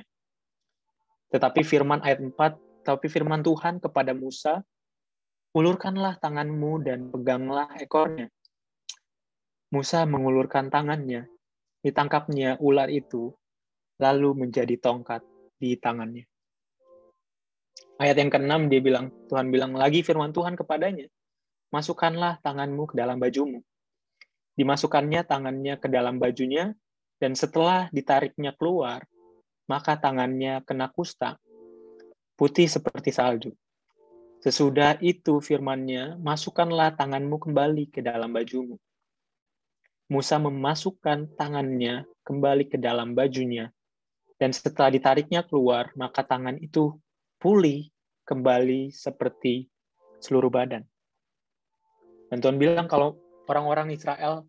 Tetapi 1.28 1.60
firman 1.60 2.00
ayat 2.00 2.24
4, 2.24 2.32
tapi 2.88 3.06
firman 3.12 3.44
Tuhan 3.44 3.84
kepada 3.84 4.16
Musa, 4.16 4.64
ulurkanlah 5.56 6.20
tanganmu 6.20 6.84
dan 6.84 7.08
peganglah 7.08 7.72
ekornya. 7.80 8.28
Musa 9.72 10.04
mengulurkan 10.04 10.68
tangannya, 10.68 11.24
ditangkapnya 11.80 12.60
ular 12.60 12.92
itu, 12.92 13.32
lalu 13.96 14.44
menjadi 14.44 14.76
tongkat 14.76 15.24
di 15.56 15.80
tangannya. 15.80 16.28
Ayat 17.96 18.20
yang 18.20 18.28
keenam 18.28 18.68
dia 18.68 18.84
bilang, 18.84 19.08
Tuhan 19.32 19.48
bilang 19.48 19.72
lagi 19.72 20.04
firman 20.04 20.36
Tuhan 20.36 20.60
kepadanya, 20.60 21.08
masukkanlah 21.72 22.36
tanganmu 22.44 22.92
ke 22.92 22.94
dalam 23.00 23.16
bajumu. 23.16 23.64
Dimasukkannya 24.60 25.24
tangannya 25.24 25.80
ke 25.80 25.88
dalam 25.88 26.20
bajunya, 26.20 26.76
dan 27.16 27.32
setelah 27.32 27.88
ditariknya 27.96 28.52
keluar, 28.60 29.08
maka 29.72 29.96
tangannya 29.96 30.60
kena 30.68 30.92
kusta, 30.92 31.40
putih 32.36 32.68
seperti 32.68 33.08
salju. 33.08 33.56
Sesudah 34.46 34.94
itu 35.02 35.42
firmannya, 35.42 36.22
masukkanlah 36.22 36.94
tanganmu 36.94 37.34
kembali 37.34 37.90
ke 37.90 37.98
dalam 37.98 38.30
bajumu. 38.30 38.78
Musa 40.06 40.38
memasukkan 40.38 41.34
tangannya 41.34 42.06
kembali 42.22 42.70
ke 42.70 42.78
dalam 42.78 43.10
bajunya, 43.10 43.74
dan 44.38 44.54
setelah 44.54 44.94
ditariknya 44.94 45.42
keluar, 45.42 45.90
maka 45.98 46.22
tangan 46.22 46.62
itu 46.62 46.94
pulih 47.42 47.90
kembali 48.22 48.94
seperti 48.94 49.66
seluruh 50.22 50.46
badan. 50.46 50.86
Dan 52.30 52.38
Tuhan 52.38 52.54
bilang 52.54 52.86
kalau 52.86 53.18
orang-orang 53.50 53.98
Israel, 53.98 54.46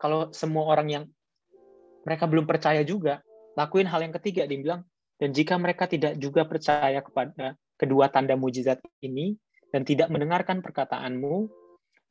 kalau 0.00 0.32
semua 0.32 0.64
orang 0.64 0.88
yang 0.88 1.04
mereka 2.08 2.24
belum 2.24 2.48
percaya 2.48 2.80
juga, 2.88 3.20
lakuin 3.52 3.84
hal 3.84 4.00
yang 4.00 4.16
ketiga, 4.16 4.48
dia 4.48 4.56
bilang, 4.56 4.80
dan 5.20 5.36
jika 5.36 5.60
mereka 5.60 5.84
tidak 5.84 6.16
juga 6.16 6.48
percaya 6.48 7.04
kepada 7.04 7.52
kedua 7.76 8.08
tanda 8.08 8.34
mujizat 8.36 8.80
ini, 9.04 9.36
dan 9.70 9.84
tidak 9.84 10.08
mendengarkan 10.08 10.64
perkataanmu, 10.64 11.48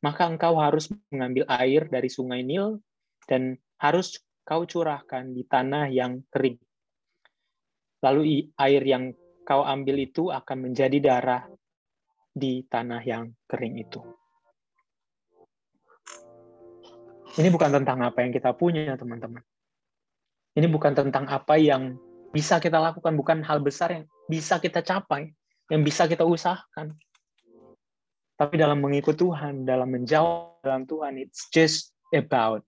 maka 0.04 0.28
engkau 0.28 0.54
harus 0.60 0.92
mengambil 1.10 1.48
air 1.50 1.88
dari 1.90 2.06
sungai 2.06 2.46
Nil 2.46 2.78
dan 3.26 3.58
harus 3.82 4.22
kau 4.46 4.62
curahkan 4.62 5.34
di 5.34 5.42
tanah 5.42 5.90
yang 5.90 6.22
kering. 6.30 6.60
Lalu 8.04 8.54
air 8.54 8.82
yang 8.86 9.10
kau 9.42 9.66
ambil 9.66 9.98
itu 9.98 10.30
akan 10.30 10.70
menjadi 10.70 10.98
darah 11.02 11.42
di 12.30 12.62
tanah 12.68 13.02
yang 13.02 13.34
kering 13.50 13.82
itu. 13.82 13.98
Ini 17.36 17.48
bukan 17.50 17.68
tentang 17.68 18.00
apa 18.00 18.22
yang 18.22 18.32
kita 18.32 18.54
punya, 18.54 18.94
teman-teman. 18.94 19.42
Ini 20.56 20.70
bukan 20.72 20.96
tentang 20.96 21.28
apa 21.28 21.60
yang 21.60 21.98
bisa 22.32 22.56
kita 22.62 22.80
lakukan, 22.80 23.12
bukan 23.12 23.44
hal 23.44 23.60
besar 23.60 23.92
yang 23.92 24.04
bisa 24.24 24.56
kita 24.56 24.80
capai, 24.80 25.36
yang 25.70 25.82
bisa 25.82 26.06
kita 26.06 26.22
usahakan. 26.22 26.94
Tapi 28.36 28.54
dalam 28.60 28.84
mengikut 28.84 29.16
Tuhan, 29.16 29.64
dalam 29.64 29.88
menjawab 29.88 30.60
dalam 30.60 30.84
Tuhan, 30.84 31.16
it's 31.16 31.48
just 31.48 31.96
about 32.12 32.60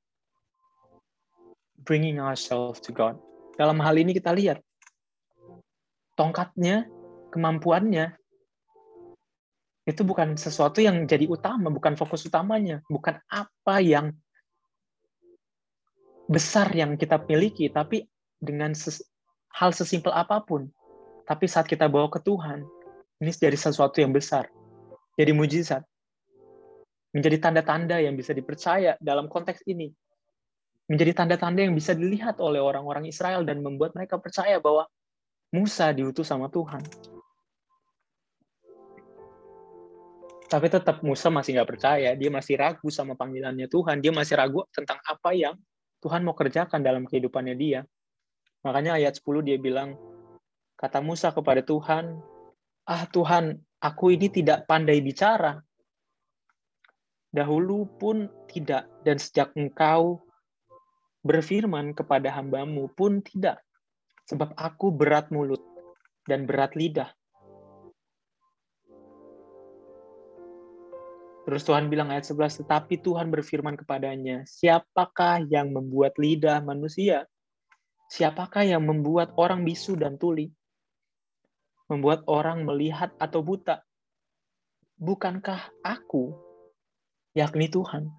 bringing 1.84 2.16
ourselves 2.18 2.80
to 2.80 2.90
God. 2.90 3.20
Dalam 3.60 3.76
hal 3.82 4.00
ini 4.00 4.16
kita 4.16 4.32
lihat, 4.32 4.64
tongkatnya, 6.16 6.88
kemampuannya, 7.34 8.16
itu 9.88 10.04
bukan 10.04 10.36
sesuatu 10.36 10.84
yang 10.84 11.08
jadi 11.08 11.24
utama, 11.28 11.72
bukan 11.72 11.96
fokus 11.96 12.24
utamanya, 12.28 12.84
bukan 12.92 13.20
apa 13.28 13.80
yang 13.80 14.12
besar 16.28 16.68
yang 16.76 16.96
kita 17.00 17.16
miliki, 17.24 17.72
tapi 17.72 18.04
dengan 18.36 18.76
ses 18.76 19.00
hal 19.56 19.72
sesimpel 19.72 20.12
apa 20.12 20.44
pun. 20.44 20.68
Tapi 21.24 21.44
saat 21.48 21.64
kita 21.64 21.88
bawa 21.88 22.12
ke 22.12 22.20
Tuhan, 22.20 22.68
ini 23.18 23.30
jadi 23.34 23.58
sesuatu 23.58 23.98
yang 23.98 24.14
besar. 24.14 24.46
Jadi 25.18 25.34
mujizat. 25.34 25.82
Menjadi 27.10 27.50
tanda-tanda 27.50 27.98
yang 27.98 28.14
bisa 28.14 28.30
dipercaya 28.30 28.94
dalam 29.02 29.26
konteks 29.26 29.66
ini. 29.66 29.90
Menjadi 30.86 31.24
tanda-tanda 31.24 31.66
yang 31.66 31.74
bisa 31.74 31.92
dilihat 31.98 32.38
oleh 32.38 32.62
orang-orang 32.62 33.10
Israel 33.10 33.42
dan 33.42 33.58
membuat 33.58 33.98
mereka 33.98 34.22
percaya 34.22 34.62
bahwa 34.62 34.86
Musa 35.50 35.90
diutus 35.90 36.30
sama 36.30 36.46
Tuhan. 36.52 36.84
Tapi 40.48 40.66
tetap 40.72 41.04
Musa 41.04 41.28
masih 41.28 41.60
nggak 41.60 41.68
percaya, 41.76 42.16
dia 42.16 42.30
masih 42.32 42.56
ragu 42.56 42.88
sama 42.88 43.12
panggilannya 43.12 43.68
Tuhan, 43.68 44.00
dia 44.00 44.08
masih 44.08 44.40
ragu 44.40 44.64
tentang 44.72 44.96
apa 45.04 45.36
yang 45.36 45.52
Tuhan 46.00 46.24
mau 46.24 46.32
kerjakan 46.32 46.80
dalam 46.80 47.04
kehidupannya 47.04 47.52
dia. 47.52 47.84
Makanya 48.64 48.96
ayat 48.96 49.20
10 49.20 49.44
dia 49.44 49.60
bilang, 49.60 49.92
kata 50.80 51.04
Musa 51.04 51.36
kepada 51.36 51.60
Tuhan, 51.60 52.16
ah 52.88 53.04
Tuhan, 53.12 53.52
aku 53.84 54.16
ini 54.16 54.32
tidak 54.32 54.64
pandai 54.64 55.04
bicara. 55.04 55.60
Dahulu 57.28 57.84
pun 58.00 58.24
tidak, 58.48 58.88
dan 59.04 59.20
sejak 59.20 59.52
engkau 59.52 60.24
berfirman 61.20 61.92
kepada 61.92 62.32
hambamu 62.32 62.88
pun 62.96 63.20
tidak. 63.20 63.60
Sebab 64.32 64.56
aku 64.56 64.88
berat 64.88 65.28
mulut 65.28 65.60
dan 66.24 66.48
berat 66.48 66.72
lidah. 66.72 67.12
Terus 71.48 71.64
Tuhan 71.64 71.88
bilang 71.88 72.12
ayat 72.12 72.28
11, 72.28 72.64
tetapi 72.64 73.00
Tuhan 73.00 73.32
berfirman 73.32 73.76
kepadanya, 73.80 74.44
siapakah 74.44 75.44
yang 75.48 75.72
membuat 75.72 76.16
lidah 76.20 76.60
manusia? 76.60 77.24
Siapakah 78.12 78.68
yang 78.68 78.84
membuat 78.84 79.32
orang 79.36 79.64
bisu 79.64 79.96
dan 79.96 80.20
tuli? 80.20 80.52
Membuat 81.88 82.28
orang 82.28 82.68
melihat 82.68 83.16
atau 83.16 83.40
buta? 83.40 83.80
Bukankah 85.00 85.72
aku, 85.80 86.36
yakni 87.32 87.72
Tuhan? 87.72 88.12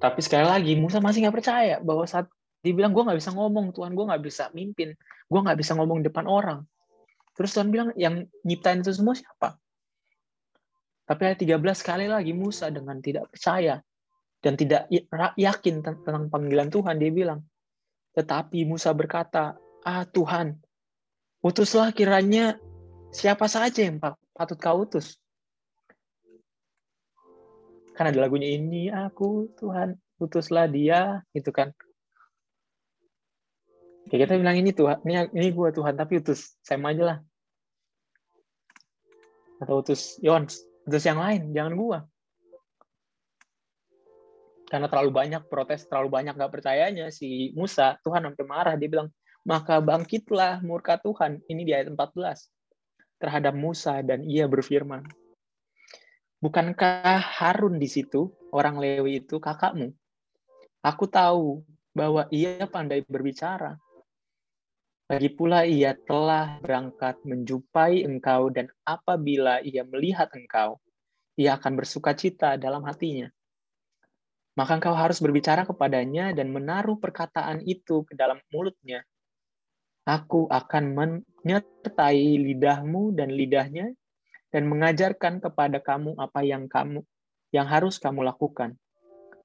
Tapi 0.00 0.20
sekali 0.24 0.48
lagi, 0.48 0.72
Musa 0.80 0.98
masih 0.98 1.22
nggak 1.22 1.36
percaya 1.36 1.76
bahwa 1.78 2.08
saat 2.08 2.26
dia 2.64 2.72
bilang, 2.72 2.90
gue 2.96 3.04
nggak 3.04 3.20
bisa 3.20 3.32
ngomong, 3.36 3.72
Tuhan, 3.72 3.92
gue 3.92 4.04
nggak 4.08 4.22
bisa 4.24 4.48
mimpin, 4.56 4.96
gue 5.28 5.40
nggak 5.40 5.60
bisa 5.60 5.76
ngomong 5.76 6.00
depan 6.00 6.24
orang. 6.24 6.64
Terus 7.36 7.52
Tuhan 7.52 7.68
bilang, 7.68 7.92
yang 7.94 8.26
nyiptain 8.44 8.80
itu 8.80 8.96
semua 8.96 9.12
siapa? 9.12 9.60
Tapi 11.04 11.20
ayat 11.30 11.38
13 11.42 11.56
sekali 11.76 12.06
lagi 12.08 12.32
Musa 12.32 12.72
dengan 12.72 12.96
tidak 13.04 13.28
percaya 13.28 13.76
dan 14.40 14.56
tidak 14.56 14.88
yakin 15.36 15.84
tentang 15.84 16.32
panggilan 16.32 16.72
Tuhan, 16.72 16.96
dia 16.96 17.12
bilang, 17.12 17.44
tetapi 18.16 18.64
Musa 18.64 18.96
berkata, 18.96 19.56
ah 19.86 20.04
Tuhan, 20.08 20.56
utuslah 21.44 21.92
kiranya 21.94 22.56
siapa 23.10 23.46
saja 23.46 23.86
yang 23.86 23.98
patut 24.34 24.58
kau 24.60 24.84
utus. 24.84 25.16
Karena 27.96 28.16
ada 28.16 28.20
lagunya 28.24 28.56
ini, 28.56 28.88
aku 28.88 29.52
Tuhan, 29.60 29.92
utuslah 30.16 30.64
dia, 30.68 31.20
gitu 31.36 31.52
kan. 31.52 31.68
Kayak 34.08 34.26
kita 34.26 34.34
bilang 34.40 34.56
ini 34.56 34.72
Tuhan, 34.72 34.96
ini, 35.04 35.28
ini 35.36 35.48
gue 35.52 35.68
Tuhan, 35.68 35.94
tapi 36.00 36.18
utus 36.18 36.56
Sam 36.64 36.88
aja 36.88 37.02
lah. 37.04 37.18
Atau 39.60 39.84
utus 39.84 40.16
Yons, 40.24 40.64
Terus 40.90 41.04
yang 41.04 41.20
lain, 41.20 41.52
jangan 41.52 41.74
gua. 41.76 41.98
Karena 44.70 44.86
terlalu 44.86 45.10
banyak 45.10 45.42
protes, 45.50 45.86
terlalu 45.90 46.08
banyak 46.14 46.34
gak 46.38 46.52
percayanya 46.54 47.10
si 47.10 47.50
Musa, 47.58 47.98
Tuhan 48.06 48.22
sampai 48.26 48.44
marah. 48.46 48.74
Dia 48.78 48.86
bilang, 48.86 49.10
maka 49.46 49.80
bangkitlah 49.80 50.60
murka 50.64 50.96
Tuhan. 51.00 51.40
Ini 51.46 51.62
di 51.64 51.72
ayat 51.72 51.92
14. 51.92 52.48
Terhadap 53.20 53.54
Musa 53.56 54.00
dan 54.00 54.24
ia 54.24 54.48
berfirman, 54.48 55.04
Bukankah 56.40 57.20
Harun 57.20 57.76
di 57.76 57.84
situ, 57.84 58.32
orang 58.48 58.80
Lewi 58.80 59.20
itu 59.20 59.36
kakakmu? 59.36 59.92
Aku 60.80 61.04
tahu 61.04 61.60
bahwa 61.92 62.24
ia 62.32 62.64
pandai 62.64 63.04
berbicara 63.04 63.76
lagi 65.10 65.26
pula 65.26 65.66
ia 65.66 65.98
telah 66.06 66.62
berangkat 66.62 67.18
menjumpai 67.26 68.06
engkau 68.06 68.46
dan 68.46 68.70
apabila 68.86 69.58
ia 69.58 69.82
melihat 69.82 70.30
engkau, 70.38 70.78
ia 71.34 71.58
akan 71.58 71.82
bersuka 71.82 72.14
cita 72.14 72.54
dalam 72.54 72.86
hatinya. 72.86 73.26
Maka 74.54 74.78
engkau 74.78 74.94
harus 74.94 75.18
berbicara 75.18 75.66
kepadanya 75.66 76.30
dan 76.30 76.54
menaruh 76.54 76.94
perkataan 76.94 77.58
itu 77.66 78.06
ke 78.06 78.14
dalam 78.14 78.38
mulutnya. 78.54 79.02
Aku 80.10 80.50
akan 80.50 80.90
menyertai 80.98 82.34
lidahmu 82.42 83.14
dan 83.14 83.30
lidahnya 83.30 83.94
dan 84.50 84.66
mengajarkan 84.66 85.38
kepada 85.38 85.78
kamu 85.78 86.18
apa 86.18 86.42
yang 86.42 86.66
kamu 86.66 87.06
yang 87.54 87.70
harus 87.70 88.02
kamu 88.02 88.26
lakukan. 88.26 88.74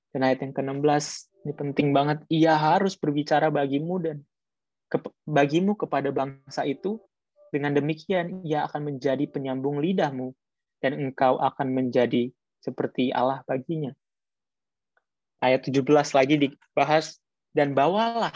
Dan 0.09 0.25
ayat 0.25 0.41
yang 0.41 0.57
ke-16 0.57 1.05
ini 1.45 1.53
penting 1.53 1.93
banget. 1.93 2.25
Ia 2.33 2.57
harus 2.57 2.97
berbicara 2.97 3.53
bagimu 3.53 4.01
dan 4.01 4.25
bagimu 5.29 5.77
kepada 5.77 6.09
bangsa 6.09 6.65
itu, 6.65 6.97
dengan 7.53 7.77
demikian 7.77 8.41
ia 8.41 8.65
akan 8.65 8.95
menjadi 8.95 9.29
penyambung 9.29 9.77
lidahmu, 9.77 10.33
dan 10.81 10.97
engkau 10.97 11.37
akan 11.37 11.73
menjadi 11.73 12.33
seperti 12.63 13.13
Allah 13.13 13.45
baginya. 13.45 13.93
Ayat 15.43 15.67
17 15.67 15.85
lagi 16.15 16.35
dibahas, 16.49 17.21
dan 17.53 17.77
bawalah 17.77 18.33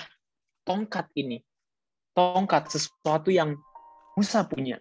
tongkat 0.67 1.09
ini. 1.17 1.41
Tongkat 2.19 2.67
sesuatu 2.67 3.31
yang 3.31 3.55
Musa 4.19 4.43
punya. 4.43 4.75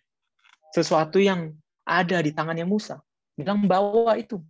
Sesuatu 0.74 1.22
yang 1.22 1.54
ada 1.86 2.18
di 2.18 2.34
tangannya 2.34 2.66
Musa. 2.66 2.98
Bilang 3.38 3.62
bawa 3.70 4.18
itu. 4.18 4.42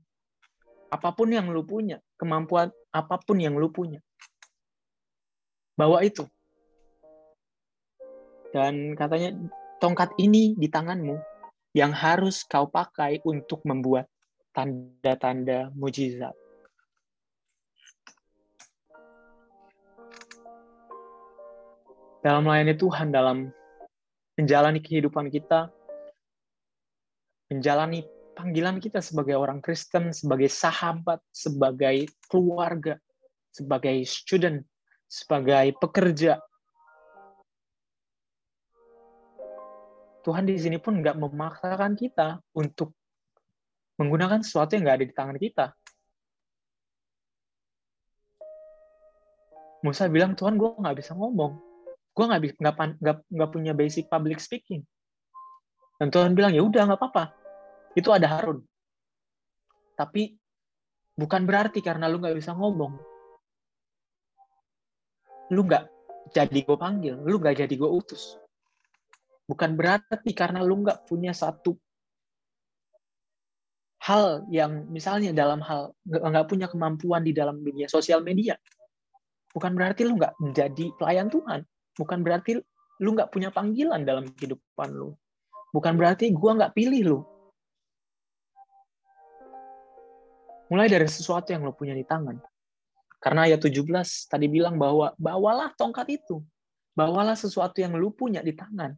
Apa 0.88 1.12
pun 1.12 1.28
yang 1.28 1.52
lu 1.52 1.68
punya, 1.68 2.00
kemampuan 2.16 2.72
apa 2.88 3.20
pun 3.20 3.36
yang 3.36 3.60
lu 3.60 3.68
punya. 3.68 4.00
Bawa 5.76 6.00
itu. 6.00 6.24
Dan 8.56 8.96
katanya 8.96 9.36
tongkat 9.84 10.16
ini 10.16 10.56
di 10.56 10.72
tanganmu 10.72 11.20
yang 11.76 11.92
harus 11.92 12.40
kau 12.48 12.72
pakai 12.72 13.20
untuk 13.28 13.68
membuat 13.68 14.08
tanda-tanda 14.56 15.68
mujizat. 15.76 16.32
Dalam 22.18 22.50
melayani 22.50 22.74
Tuhan, 22.74 23.14
dalam 23.14 23.46
menjalani 24.34 24.82
kehidupan 24.82 25.30
kita, 25.30 25.70
menjalani 27.50 28.02
panggilan 28.34 28.82
kita 28.82 28.98
sebagai 28.98 29.38
orang 29.38 29.62
Kristen, 29.62 30.10
sebagai 30.10 30.50
sahabat, 30.50 31.22
sebagai 31.30 32.10
keluarga, 32.26 32.98
sebagai 33.54 34.02
student, 34.06 34.62
sebagai 35.06 35.74
pekerja, 35.78 36.42
Tuhan 40.26 40.44
di 40.44 40.60
sini 40.60 40.76
pun 40.76 41.00
nggak 41.00 41.16
memaksakan 41.16 41.96
kita 41.96 42.42
untuk 42.52 42.92
menggunakan 43.96 44.44
sesuatu 44.44 44.76
yang 44.76 44.84
nggak 44.84 44.96
ada 45.00 45.06
di 45.06 45.14
tangan 45.14 45.38
kita. 45.40 45.66
Musa 49.86 50.10
bilang, 50.10 50.34
Tuhan 50.34 50.58
gue 50.58 50.74
nggak 50.74 50.98
bisa 50.98 51.14
ngomong. 51.14 51.67
Gue 52.18 52.26
nggak 52.26 52.58
nggak 53.30 53.50
punya 53.54 53.70
basic 53.78 54.10
public 54.10 54.42
speaking. 54.42 54.82
Dan 56.02 56.10
Tuhan 56.10 56.34
bilang, 56.34 56.50
ya 56.50 56.66
udah 56.66 56.90
nggak 56.90 56.98
apa-apa. 56.98 57.30
Itu 57.94 58.10
ada 58.10 58.26
Harun. 58.26 58.66
tapi 59.98 60.38
bukan 61.18 61.42
berarti 61.42 61.82
karena 61.82 62.06
lu 62.06 62.22
nggak 62.22 62.38
bisa 62.38 62.54
ngomong, 62.54 62.94
lu 65.50 65.66
nggak 65.66 65.90
jadi 66.30 66.58
gue 66.62 66.78
panggil, 66.78 67.18
lu 67.18 67.42
nggak 67.42 67.66
jadi 67.66 67.74
gue 67.74 67.90
utus. 67.90 68.38
Bukan 69.50 69.74
berarti 69.74 70.30
karena 70.30 70.62
lu 70.62 70.86
nggak 70.86 71.10
punya 71.10 71.34
satu 71.34 71.74
hal 74.06 74.46
yang 74.54 74.86
misalnya 74.86 75.34
dalam 75.34 75.58
hal 75.66 75.98
nggak 76.06 76.46
punya 76.46 76.70
kemampuan 76.70 77.26
di 77.26 77.34
dalam 77.34 77.58
dunia 77.58 77.90
sosial 77.90 78.22
media, 78.22 78.54
bukan 79.50 79.74
berarti 79.74 80.06
lu 80.06 80.14
nggak 80.14 80.38
menjadi 80.38 80.94
pelayan 80.94 81.26
Tuhan. 81.26 81.66
Bukan 81.98 82.22
berarti 82.22 82.56
lu 83.02 83.10
nggak 83.14 83.30
punya 83.34 83.50
panggilan 83.50 84.06
dalam 84.06 84.30
kehidupan 84.30 84.94
lu. 84.94 85.18
Bukan 85.74 85.98
berarti 85.98 86.30
gue 86.30 86.50
nggak 86.54 86.72
pilih 86.72 87.02
lu. 87.04 87.20
Mulai 90.68 90.88
dari 90.88 91.08
sesuatu 91.08 91.50
yang 91.50 91.64
lu 91.64 91.72
punya 91.74 91.96
di 91.96 92.04
tangan. 92.04 92.38
Karena 93.18 93.50
ayat 93.50 93.58
17 93.58 93.82
tadi 94.30 94.46
bilang 94.46 94.78
bahwa 94.78 95.10
bawalah 95.18 95.74
tongkat 95.74 96.22
itu. 96.22 96.38
Bawalah 96.94 97.34
sesuatu 97.34 97.82
yang 97.82 97.98
lu 97.98 98.14
punya 98.14 98.44
di 98.44 98.54
tangan. 98.54 98.94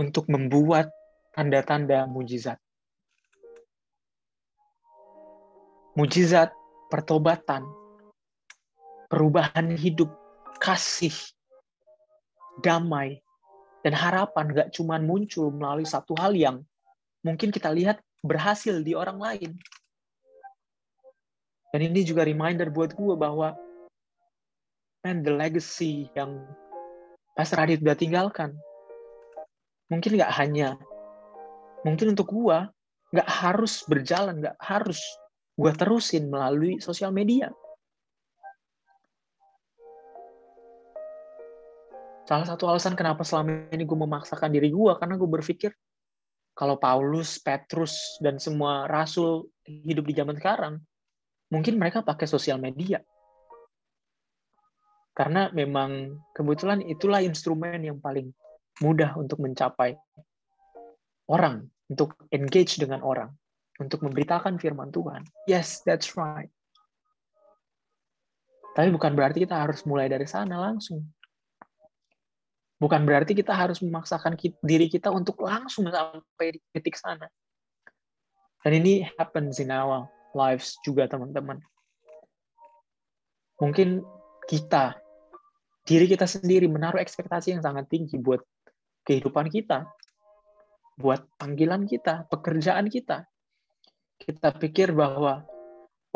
Untuk 0.00 0.30
membuat 0.32 0.88
tanda-tanda 1.36 2.08
mujizat. 2.08 2.56
Mujizat 5.98 6.54
pertobatan, 6.88 7.66
perubahan 9.10 9.74
hidup, 9.74 10.08
kasih, 10.60 11.16
damai, 12.60 13.24
dan 13.80 13.96
harapan 13.96 14.52
gak 14.52 14.68
cuma 14.76 15.00
muncul 15.00 15.48
melalui 15.48 15.88
satu 15.88 16.12
hal 16.20 16.36
yang 16.36 16.60
mungkin 17.24 17.48
kita 17.48 17.72
lihat 17.72 18.04
berhasil 18.20 18.76
di 18.84 18.92
orang 18.92 19.16
lain. 19.16 19.50
Dan 21.72 21.80
ini 21.86 22.04
juga 22.04 22.28
reminder 22.28 22.68
buat 22.68 22.92
gue 22.92 23.14
bahwa 23.16 23.56
man, 25.00 25.24
the 25.24 25.32
legacy 25.32 26.12
yang 26.12 26.44
Pastor 27.32 27.64
Radit 27.64 27.80
udah 27.80 27.96
tinggalkan, 27.96 28.52
mungkin 29.88 30.20
gak 30.20 30.34
hanya, 30.36 30.76
mungkin 31.86 32.12
untuk 32.12 32.28
gue, 32.28 32.58
gak 33.16 33.28
harus 33.30 33.86
berjalan, 33.88 34.44
gak 34.44 34.58
harus 34.60 35.00
gue 35.56 35.72
terusin 35.72 36.28
melalui 36.28 36.82
sosial 36.84 37.14
media. 37.14 37.48
Salah 42.30 42.46
satu 42.46 42.70
alasan 42.70 42.94
kenapa 42.94 43.26
selama 43.26 43.66
ini 43.74 43.82
gue 43.82 43.98
memaksakan 43.98 44.54
diri 44.54 44.70
gue 44.70 44.92
karena 45.02 45.18
gue 45.18 45.26
berpikir 45.26 45.74
kalau 46.54 46.78
Paulus, 46.78 47.42
Petrus 47.42 48.20
dan 48.22 48.38
semua 48.38 48.86
rasul 48.86 49.50
hidup 49.66 50.06
di 50.06 50.14
zaman 50.14 50.38
sekarang, 50.38 50.78
mungkin 51.50 51.74
mereka 51.80 52.06
pakai 52.06 52.30
sosial 52.30 52.62
media. 52.62 53.02
Karena 55.16 55.50
memang 55.50 56.20
kebetulan 56.36 56.84
itulah 56.86 57.18
instrumen 57.24 57.82
yang 57.82 57.98
paling 57.98 58.30
mudah 58.78 59.16
untuk 59.18 59.42
mencapai 59.42 59.98
orang, 61.32 61.66
untuk 61.90 62.14
engage 62.30 62.78
dengan 62.78 63.02
orang, 63.02 63.32
untuk 63.82 64.06
memberitakan 64.06 64.60
firman 64.60 64.92
Tuhan. 64.94 65.26
Yes, 65.50 65.82
that's 65.82 66.14
right. 66.14 66.52
Tapi 68.76 68.92
bukan 68.94 69.18
berarti 69.18 69.48
kita 69.48 69.64
harus 69.64 69.82
mulai 69.82 70.06
dari 70.06 70.28
sana 70.30 70.60
langsung. 70.60 71.08
Bukan 72.80 73.04
berarti 73.04 73.36
kita 73.36 73.52
harus 73.52 73.84
memaksakan 73.84 74.40
diri 74.64 74.88
kita 74.88 75.12
untuk 75.12 75.44
langsung 75.44 75.84
sampai 75.92 76.56
di 76.56 76.60
titik 76.72 76.96
sana. 76.96 77.28
Dan 78.64 78.72
ini 78.80 79.04
happens 79.20 79.60
in 79.60 79.68
our 79.68 80.08
lives 80.32 80.80
juga 80.80 81.04
teman-teman. 81.04 81.60
Mungkin 83.60 84.00
kita, 84.48 84.96
diri 85.84 86.08
kita 86.08 86.24
sendiri 86.24 86.64
menaruh 86.72 87.04
ekspektasi 87.04 87.52
yang 87.52 87.60
sangat 87.60 87.84
tinggi 87.92 88.16
buat 88.16 88.40
kehidupan 89.04 89.52
kita, 89.52 89.84
buat 90.96 91.28
panggilan 91.36 91.84
kita, 91.84 92.24
pekerjaan 92.32 92.88
kita. 92.88 93.28
Kita 94.16 94.56
pikir 94.56 94.96
bahwa, 94.96 95.44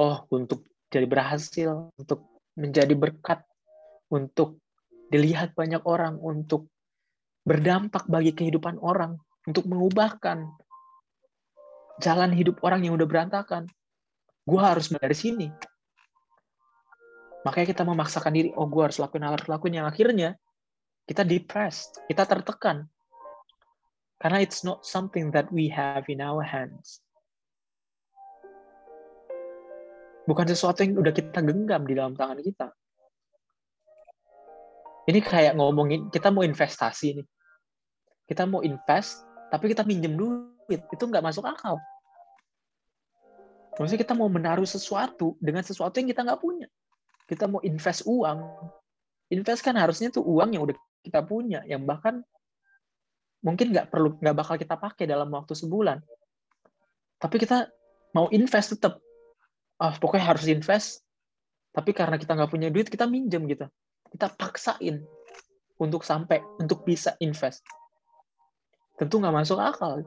oh 0.00 0.24
untuk 0.32 0.64
jadi 0.88 1.04
berhasil, 1.04 1.92
untuk 2.00 2.24
menjadi 2.56 2.96
berkat, 2.96 3.44
untuk 4.08 4.63
dilihat 5.14 5.54
banyak 5.54 5.86
orang 5.86 6.18
untuk 6.18 6.66
berdampak 7.46 8.10
bagi 8.10 8.34
kehidupan 8.34 8.82
orang, 8.82 9.14
untuk 9.46 9.70
mengubahkan 9.70 10.50
jalan 12.02 12.34
hidup 12.34 12.58
orang 12.66 12.82
yang 12.82 12.98
udah 12.98 13.06
berantakan. 13.06 13.70
Gue 14.42 14.58
harus 14.58 14.90
dari 14.90 15.14
sini. 15.14 15.46
Makanya 17.46 17.70
kita 17.70 17.86
memaksakan 17.86 18.34
diri, 18.34 18.50
oh 18.58 18.66
gue 18.66 18.82
harus 18.82 18.98
lakuin 18.98 19.22
hal 19.22 19.38
lakuin 19.38 19.78
yang 19.78 19.86
akhirnya 19.86 20.34
kita 21.06 21.22
depressed, 21.22 22.02
kita 22.10 22.26
tertekan. 22.26 22.90
Karena 24.18 24.42
it's 24.42 24.66
not 24.66 24.82
something 24.82 25.30
that 25.30 25.46
we 25.54 25.70
have 25.70 26.10
in 26.10 26.18
our 26.18 26.42
hands. 26.42 27.04
Bukan 30.24 30.48
sesuatu 30.48 30.80
yang 30.80 30.96
udah 30.96 31.12
kita 31.12 31.44
genggam 31.44 31.84
di 31.84 31.92
dalam 31.92 32.16
tangan 32.16 32.40
kita. 32.40 32.72
Ini 35.04 35.20
kayak 35.20 35.60
ngomongin 35.60 36.08
kita 36.08 36.32
mau 36.32 36.40
investasi 36.40 37.20
nih. 37.20 37.26
Kita 38.24 38.48
mau 38.48 38.64
invest, 38.64 39.20
tapi 39.52 39.68
kita 39.68 39.84
minjem 39.84 40.16
duit. 40.16 40.80
Itu 40.88 41.04
nggak 41.04 41.20
masuk 41.20 41.44
akal. 41.44 41.76
Maksudnya 43.76 44.00
kita 44.00 44.14
mau 44.16 44.32
menaruh 44.32 44.64
sesuatu 44.64 45.36
dengan 45.44 45.60
sesuatu 45.60 46.00
yang 46.00 46.08
kita 46.08 46.24
nggak 46.24 46.40
punya. 46.40 46.68
Kita 47.28 47.44
mau 47.44 47.60
invest 47.60 48.08
uang. 48.08 48.38
Invest 49.28 49.60
kan 49.60 49.76
harusnya 49.76 50.08
tuh 50.08 50.24
uang 50.24 50.56
yang 50.56 50.64
udah 50.64 50.76
kita 51.04 51.20
punya, 51.20 51.60
yang 51.68 51.84
bahkan 51.84 52.24
mungkin 53.44 53.76
nggak 53.76 53.92
perlu 53.92 54.16
nggak 54.16 54.36
bakal 54.40 54.56
kita 54.56 54.80
pakai 54.80 55.04
dalam 55.04 55.28
waktu 55.28 55.52
sebulan. 55.52 56.00
Tapi 57.20 57.36
kita 57.36 57.68
mau 58.16 58.32
invest 58.32 58.72
tetap. 58.72 59.04
Ah, 59.76 59.92
pokoknya 59.92 60.32
harus 60.32 60.48
invest. 60.48 61.04
Tapi 61.76 61.92
karena 61.92 62.16
kita 62.16 62.32
nggak 62.32 62.48
punya 62.48 62.72
duit, 62.72 62.88
kita 62.88 63.04
minjem 63.04 63.44
gitu 63.52 63.68
kita 64.14 64.30
paksain 64.38 65.02
untuk 65.82 66.06
sampai 66.06 66.38
untuk 66.62 66.86
bisa 66.86 67.18
invest. 67.18 67.66
Tentu 68.94 69.18
nggak 69.18 69.34
masuk 69.34 69.58
akal. 69.58 70.06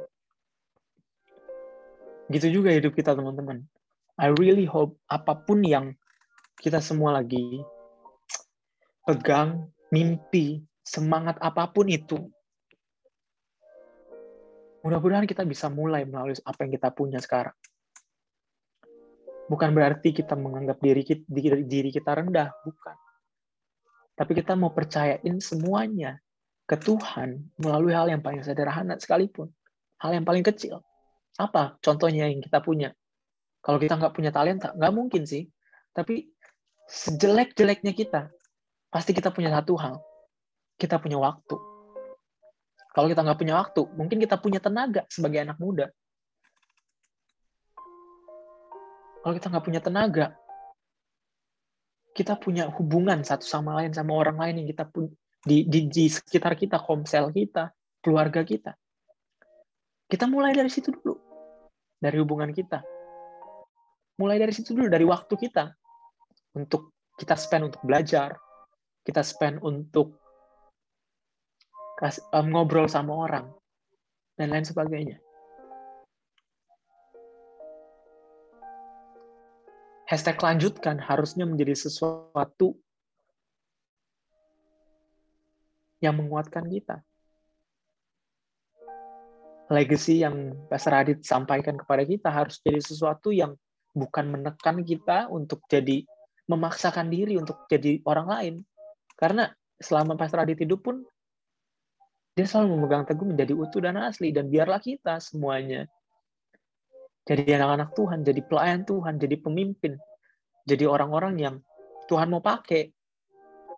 Gitu 2.32 2.48
juga 2.56 2.72
hidup 2.72 2.96
kita 2.96 3.12
teman-teman. 3.12 3.68
I 4.16 4.32
really 4.40 4.64
hope 4.64 4.96
apa 5.12 5.36
pun 5.36 5.60
yang 5.60 5.92
kita 6.64 6.80
semua 6.80 7.20
lagi 7.20 7.60
pegang 9.04 9.68
mimpi 9.92 10.64
semangat 10.88 11.36
apa 11.44 11.68
pun 11.68 11.92
itu 11.92 12.32
mudah-mudahan 14.82 15.28
kita 15.28 15.44
bisa 15.44 15.68
mulai 15.68 16.08
melalui 16.08 16.40
apa 16.48 16.64
yang 16.64 16.72
kita 16.72 16.96
punya 16.96 17.20
sekarang. 17.20 17.54
Bukan 19.52 19.76
berarti 19.76 20.16
kita 20.16 20.40
menganggap 20.40 20.80
diri 20.80 21.04
kita, 21.04 21.28
diri 21.68 21.92
kita 21.92 22.16
rendah 22.16 22.56
bukan 22.64 22.96
tapi 24.18 24.34
kita 24.34 24.58
mau 24.58 24.74
percayain 24.74 25.38
semuanya 25.38 26.18
ke 26.66 26.74
Tuhan 26.74 27.54
melalui 27.62 27.94
hal 27.94 28.10
yang 28.10 28.26
paling 28.26 28.42
sederhana 28.42 28.98
sekalipun. 28.98 29.54
Hal 30.02 30.18
yang 30.18 30.26
paling 30.26 30.42
kecil. 30.42 30.82
Apa 31.38 31.78
contohnya 31.86 32.26
yang 32.26 32.42
kita 32.42 32.58
punya? 32.60 32.98
Kalau 33.62 33.78
kita 33.78 33.94
nggak 33.94 34.14
punya 34.18 34.34
talenta, 34.34 34.74
nggak 34.74 34.94
mungkin 34.94 35.24
sih. 35.30 35.46
Tapi 35.94 36.26
sejelek-jeleknya 36.90 37.94
kita, 37.94 38.34
pasti 38.90 39.14
kita 39.14 39.30
punya 39.30 39.54
satu 39.54 39.78
hal. 39.78 40.02
Kita 40.82 40.98
punya 40.98 41.22
waktu. 41.22 41.56
Kalau 42.98 43.06
kita 43.06 43.22
nggak 43.22 43.38
punya 43.38 43.54
waktu, 43.62 43.82
mungkin 43.94 44.18
kita 44.18 44.42
punya 44.42 44.58
tenaga 44.58 45.06
sebagai 45.14 45.46
anak 45.46 45.62
muda. 45.62 45.94
Kalau 49.22 49.34
kita 49.38 49.48
nggak 49.54 49.66
punya 49.66 49.82
tenaga, 49.82 50.34
kita 52.18 52.34
punya 52.42 52.66
hubungan 52.74 53.22
satu 53.22 53.46
sama 53.46 53.78
lain 53.78 53.94
sama 53.94 54.18
orang 54.18 54.42
lain 54.42 54.66
yang 54.66 54.68
kita 54.74 54.90
punya 54.90 55.14
di, 55.46 55.70
di, 55.70 55.86
di 55.86 56.10
sekitar 56.10 56.58
kita, 56.58 56.82
komsel 56.82 57.30
kita, 57.30 57.70
keluarga 58.02 58.42
kita. 58.42 58.74
Kita 60.10 60.26
mulai 60.26 60.58
dari 60.58 60.68
situ 60.68 60.90
dulu. 60.90 61.14
Dari 62.02 62.18
hubungan 62.18 62.50
kita. 62.50 62.82
Mulai 64.18 64.42
dari 64.42 64.54
situ 64.56 64.74
dulu, 64.74 64.90
dari 64.90 65.06
waktu 65.06 65.34
kita. 65.38 65.72
Untuk 66.58 66.92
kita 67.16 67.38
spend 67.38 67.70
untuk 67.70 67.82
belajar. 67.86 68.34
Kita 69.06 69.22
spend 69.22 69.62
untuk 69.62 70.18
ngobrol 72.34 72.90
sama 72.90 73.14
orang. 73.14 73.46
Dan 74.36 74.52
lain 74.52 74.66
sebagainya. 74.66 75.22
Hashtag 80.08 80.40
lanjutkan 80.40 80.96
harusnya 81.04 81.44
menjadi 81.44 81.76
sesuatu 81.76 82.80
yang 86.00 86.16
menguatkan 86.16 86.64
kita. 86.72 87.04
legacy 89.68 90.24
yang 90.24 90.56
Pastor 90.72 90.96
Adit 90.96 91.28
sampaikan 91.28 91.76
kepada 91.76 92.08
kita 92.08 92.32
harus 92.32 92.56
jadi 92.64 92.80
sesuatu 92.80 93.36
yang 93.36 93.52
bukan 93.92 94.32
menekan 94.32 94.80
kita 94.88 95.28
untuk 95.28 95.60
jadi 95.68 96.08
memaksakan 96.48 97.12
diri 97.12 97.36
untuk 97.36 97.68
jadi 97.68 98.00
orang 98.08 98.28
lain. 98.32 98.56
Karena 99.20 99.52
selama 99.76 100.16
Pastor 100.16 100.48
Adit 100.48 100.64
hidup 100.64 100.88
pun 100.88 101.04
dia 102.32 102.48
selalu 102.48 102.80
memegang 102.80 103.04
teguh 103.04 103.28
menjadi 103.28 103.52
utuh 103.60 103.84
dan 103.84 104.00
asli 104.00 104.32
dan 104.32 104.48
biarlah 104.48 104.80
kita 104.80 105.20
semuanya 105.20 105.84
jadi 107.28 107.60
anak-anak 107.60 107.92
Tuhan, 107.92 108.24
jadi 108.24 108.42
pelayan 108.48 108.82
Tuhan, 108.88 109.20
jadi 109.20 109.36
pemimpin, 109.44 110.00
jadi 110.64 110.88
orang-orang 110.88 111.36
yang 111.36 111.56
Tuhan 112.08 112.32
mau 112.32 112.40
pakai 112.40 112.88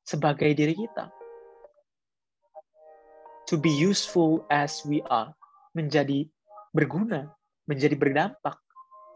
sebagai 0.06 0.54
diri 0.54 0.78
kita. 0.78 1.10
To 3.50 3.58
be 3.58 3.74
useful 3.74 4.45
as 4.54 4.86
we 4.86 5.02
are, 5.10 5.34
menjadi 5.74 6.30
berguna, 6.70 7.34
menjadi 7.66 7.97
berdampak 7.97 8.62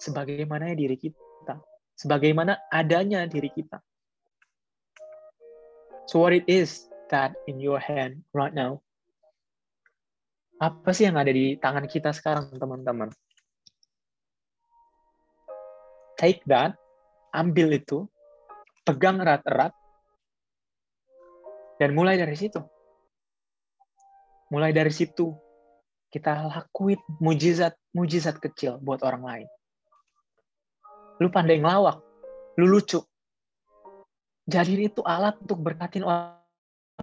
sebagaimana 0.02 0.74
diri 0.74 0.98
kita, 0.98 1.62
sebagaimana 1.94 2.58
adanya 2.74 3.30
diri 3.30 3.54
kita. 3.54 3.78
So 6.10 6.18
what 6.18 6.34
it 6.34 6.50
is 6.50 6.90
that 7.14 7.38
in 7.46 7.62
your 7.62 7.78
hand 7.78 8.26
right 8.34 8.52
now? 8.52 8.82
Apa 10.58 10.90
sih 10.90 11.06
yang 11.06 11.22
ada 11.22 11.30
di 11.30 11.54
tangan 11.62 11.86
kita 11.86 12.10
sekarang, 12.10 12.50
teman-teman? 12.58 13.14
Take 16.24 16.39
that, 16.47 16.80
ambil 17.36 17.76
itu, 17.76 18.07
pegang 18.88 19.19
erat-erat, 19.19 19.76
dan 21.84 21.91
mulai 21.91 22.15
dari 22.15 22.39
situ. 22.39 22.63
Mulai 24.47 24.71
dari 24.71 24.88
situ, 24.88 25.36
kita 26.07 26.47
lakuin 26.47 26.95
mujizat 27.19 27.76
mujizat 27.91 28.39
kecil 28.39 28.80
buat 28.80 29.03
orang 29.03 29.19
lain. 29.19 29.47
Lu 31.19 31.28
pandai 31.28 31.59
ngelawak, 31.59 31.99
lu 32.55 32.71
lucu. 32.71 33.03
Jadi 34.47 34.80
itu 34.80 35.03
alat 35.03 35.36
untuk 35.43 35.59
berkatin 35.59 36.07
orang 36.07 36.39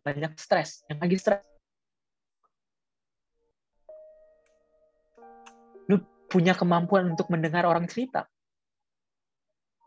banyak 0.01 0.33
stres, 0.41 0.81
yang 0.89 0.97
lagi 0.97 1.21
stres. 1.21 1.45
Lu 5.93 6.01
punya 6.33 6.57
kemampuan 6.57 7.13
untuk 7.13 7.29
mendengar 7.29 7.69
orang 7.69 7.85
cerita. 7.85 8.25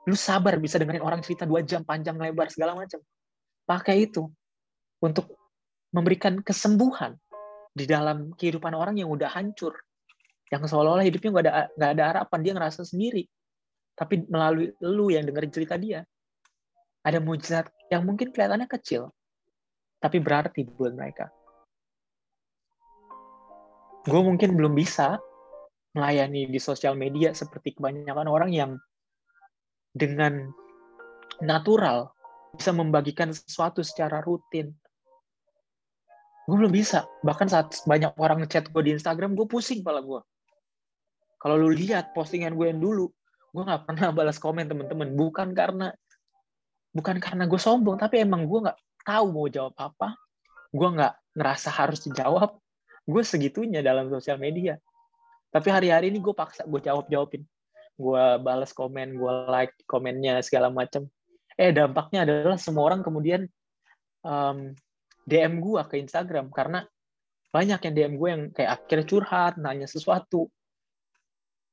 Lu 0.04 0.16
sabar 0.20 0.60
bisa 0.60 0.76
dengerin 0.76 1.04
orang 1.04 1.24
cerita 1.24 1.48
dua 1.48 1.64
jam 1.64 1.88
panjang 1.88 2.20
lebar 2.20 2.52
segala 2.52 2.76
macam. 2.76 3.00
Pakai 3.64 4.12
itu 4.12 4.28
untuk 5.00 5.40
memberikan 5.96 6.44
kesembuhan 6.44 7.16
di 7.72 7.88
dalam 7.88 8.36
kehidupan 8.36 8.76
orang 8.76 9.00
yang 9.00 9.08
udah 9.08 9.32
hancur, 9.32 9.74
yang 10.52 10.66
seolah-olah 10.68 11.06
hidupnya 11.08 11.30
nggak 11.32 11.46
ada 11.48 11.54
nggak 11.80 11.92
ada 11.96 12.04
harapan, 12.12 12.40
dia 12.44 12.54
ngerasa 12.60 12.82
sendiri. 12.84 13.24
Tapi 13.94 14.26
melalui 14.28 14.74
lu 14.84 15.14
yang 15.14 15.24
dengerin 15.24 15.54
cerita 15.54 15.78
dia, 15.80 16.04
ada 17.06 17.20
mujizat 17.24 17.70
yang 17.94 18.04
mungkin 18.04 18.34
kelihatannya 18.34 18.68
kecil, 18.68 19.14
tapi 20.02 20.20
berarti 20.20 20.66
buat 20.68 20.92
mereka. 20.98 21.30
Gue 24.04 24.20
mungkin 24.20 24.60
belum 24.60 24.76
bisa 24.76 25.16
melayani 25.96 26.50
di 26.50 26.60
sosial 26.60 26.98
media 26.98 27.32
seperti 27.32 27.78
kebanyakan 27.78 28.28
orang 28.28 28.52
yang 28.52 28.72
dengan 29.94 30.50
natural 31.40 32.10
bisa 32.58 32.74
membagikan 32.74 33.30
sesuatu 33.34 33.86
secara 33.86 34.22
rutin, 34.26 34.74
gue 36.50 36.56
belum 36.58 36.74
bisa. 36.74 37.06
Bahkan 37.22 37.48
saat 37.50 37.78
banyak 37.86 38.14
orang 38.18 38.44
ngechat 38.44 38.74
gue 38.74 38.82
di 38.84 38.92
Instagram 38.98 39.38
gue 39.38 39.46
pusing 39.48 39.86
kepala 39.86 40.02
gue 40.02 40.22
kalau 41.44 41.60
lu 41.60 41.76
lihat 41.76 42.16
postingan 42.16 42.56
gue 42.56 42.72
yang 42.72 42.80
dulu 42.80 43.12
gue 43.54 43.64
nggak 43.68 43.84
pernah 43.86 44.10
balas 44.16 44.40
komen 44.40 44.66
temen-temen. 44.66 45.12
Bukan 45.14 45.52
karena 45.52 45.92
bukan 46.96 47.20
karena 47.20 47.44
gue 47.44 47.60
sombong 47.60 48.00
tapi 48.00 48.24
emang 48.24 48.48
gue 48.48 48.64
nggak 48.64 48.80
tahu 49.04 49.26
mau 49.36 49.46
jawab 49.52 49.76
apa. 49.76 50.16
Gue 50.72 50.88
nggak 50.88 51.14
ngerasa 51.36 51.70
harus 51.70 52.00
dijawab. 52.08 52.56
Gue 53.04 53.22
segitunya 53.28 53.84
dalam 53.84 54.08
sosial 54.08 54.40
media. 54.40 54.80
Tapi 55.52 55.68
hari-hari 55.70 56.10
ini 56.10 56.24
gue 56.24 56.32
paksa 56.32 56.64
gue 56.64 56.80
jawab 56.80 57.12
jawabin 57.12 57.44
gue 57.94 58.26
balas 58.42 58.74
komen 58.74 59.16
gue 59.16 59.34
like 59.50 59.74
komennya 59.86 60.42
segala 60.42 60.74
macam 60.74 61.06
eh 61.54 61.70
dampaknya 61.70 62.26
adalah 62.26 62.58
semua 62.58 62.90
orang 62.90 63.06
kemudian 63.06 63.46
um, 64.26 64.74
DM 65.24 65.62
gue 65.64 65.82
ke 65.88 65.96
Instagram 66.02 66.52
karena 66.52 66.84
banyak 67.54 67.80
yang 67.86 67.94
DM 67.94 68.14
gue 68.18 68.30
yang 68.34 68.44
kayak 68.50 68.70
akhirnya 68.82 69.06
curhat, 69.06 69.54
nanya 69.62 69.86
sesuatu. 69.86 70.50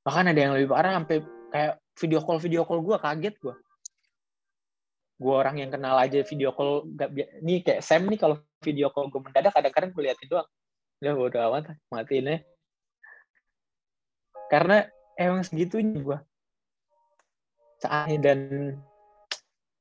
Bahkan 0.05 0.29
ada 0.29 0.37
yang 0.37 0.53
lebih 0.53 0.69
parah 0.69 1.01
sampai 1.01 1.25
kayak 1.49 1.81
video 1.97 2.21
call 2.21 2.37
video 2.37 2.63
call 2.69 2.85
gue 2.85 2.97
kaget 3.01 3.35
gue. 3.41 3.57
Gue 5.21 5.35
orang 5.37 5.57
yang 5.57 5.73
kenal 5.73 5.97
aja 5.97 6.21
video 6.21 6.53
call 6.53 6.85
gak 7.01 7.17
ini 7.17 7.65
kayak 7.65 7.81
Sam 7.81 8.05
nih 8.13 8.21
kalau 8.21 8.37
video 8.61 8.93
call 8.93 9.09
gue 9.09 9.21
mendadak 9.25 9.57
kadang-kadang 9.57 9.91
gue 9.97 10.03
liatin 10.05 10.29
doang. 10.29 10.49
Udah 11.01 11.13
udah 11.17 11.43
amat 11.49 11.65
matiin 11.89 12.29
ya. 12.29 12.39
Karena 14.53 14.85
emang 15.19 15.43
segitunya 15.47 15.99
gue. 15.99 16.19
Saatnya 17.81 18.19
dan 18.21 18.39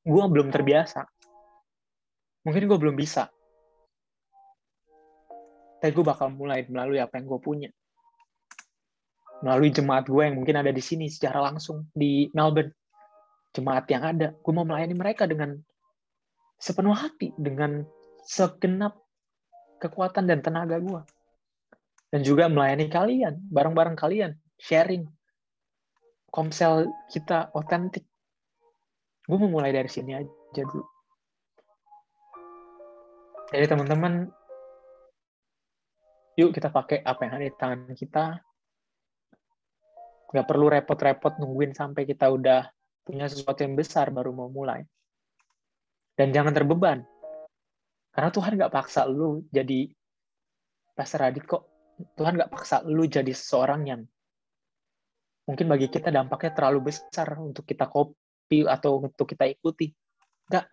gue 0.06 0.24
belum 0.32 0.50
terbiasa. 0.50 1.04
Mungkin 2.48 2.66
gue 2.66 2.78
belum 2.80 2.96
bisa. 2.96 3.28
Tapi 5.80 5.92
gue 5.92 6.06
bakal 6.06 6.32
mulai 6.32 6.64
melalui 6.68 7.00
apa 7.00 7.20
yang 7.20 7.28
gue 7.28 7.40
punya. 7.40 7.70
Melalui 9.44 9.72
jemaat 9.72 10.08
gue 10.08 10.24
yang 10.24 10.36
mungkin 10.36 10.60
ada 10.60 10.72
di 10.72 10.84
sini 10.84 11.08
secara 11.08 11.44
langsung 11.44 11.88
di 11.96 12.28
Melbourne. 12.32 12.72
Jemaat 13.56 13.86
yang 13.92 14.04
ada. 14.04 14.36
Gue 14.40 14.54
mau 14.56 14.68
melayani 14.68 14.96
mereka 14.96 15.28
dengan 15.28 15.60
sepenuh 16.60 16.92
hati 16.92 17.32
dengan 17.40 17.88
segenap 18.28 19.00
kekuatan 19.80 20.28
dan 20.28 20.44
tenaga 20.44 20.76
gue 20.78 21.02
dan 22.12 22.22
juga 22.22 22.52
melayani 22.52 22.92
kalian 22.92 23.40
bareng-bareng 23.48 23.96
kalian 23.96 24.36
sharing 24.60 25.08
komsel 26.30 26.90
kita 27.10 27.50
otentik. 27.54 28.06
Gue 29.26 29.38
mau 29.38 29.50
mulai 29.50 29.70
dari 29.70 29.90
sini 29.90 30.18
aja 30.18 30.62
dulu. 30.66 30.86
Jadi 33.50 33.66
teman-teman 33.66 34.30
yuk 36.38 36.54
kita 36.54 36.70
pakai 36.70 37.02
apa 37.02 37.26
yang 37.26 37.34
ada 37.38 37.46
di 37.46 37.56
tangan 37.58 37.94
kita. 37.98 38.26
Nggak 40.30 40.46
perlu 40.46 40.66
repot-repot 40.70 41.42
nungguin 41.42 41.74
sampai 41.74 42.06
kita 42.06 42.30
udah 42.30 42.70
punya 43.02 43.26
sesuatu 43.26 43.66
yang 43.66 43.74
besar 43.74 44.14
baru 44.14 44.30
mau 44.30 44.54
mulai. 44.54 44.86
Dan 46.14 46.30
jangan 46.30 46.54
terbeban. 46.54 47.02
Karena 48.14 48.30
Tuhan 48.30 48.54
nggak 48.54 48.74
paksa 48.74 49.10
lu 49.10 49.46
jadi 49.50 49.90
Pastor 50.94 51.26
Radit 51.26 51.46
kok. 51.50 51.66
Tuhan 52.16 52.38
nggak 52.38 52.54
paksa 52.54 52.86
lu 52.86 53.10
jadi 53.10 53.34
seseorang 53.34 53.82
yang 53.90 54.02
mungkin 55.50 55.66
bagi 55.66 55.90
kita 55.90 56.14
dampaknya 56.14 56.54
terlalu 56.54 56.94
besar 56.94 57.34
untuk 57.42 57.66
kita 57.66 57.90
copy 57.90 58.70
atau 58.70 59.02
untuk 59.02 59.26
kita 59.26 59.50
ikuti 59.50 59.90
nggak 60.46 60.66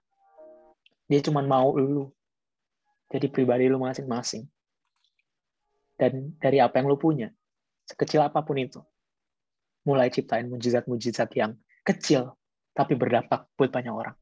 dia 1.09 1.21
cuma 1.25 1.41
mau 1.41 1.73
lu 1.73 2.13
jadi 3.09 3.33
pribadi 3.33 3.73
lu 3.73 3.81
masing-masing 3.81 4.45
dan 5.97 6.37
dari 6.37 6.61
apa 6.61 6.77
yang 6.77 6.93
lu 6.93 7.01
punya, 7.01 7.33
sekecil 7.89 8.21
apa 8.21 8.45
pun 8.45 8.61
itu. 8.61 8.81
Mulai 9.89 10.13
ciptain 10.13 10.45
mujizat-mujizat 10.53 11.33
yang 11.33 11.57
kecil, 11.83 12.37
tapi 12.77 12.93
berdampak 12.93 13.49
buat 13.57 13.73
banyak 13.73 13.93
orang. 13.93 14.17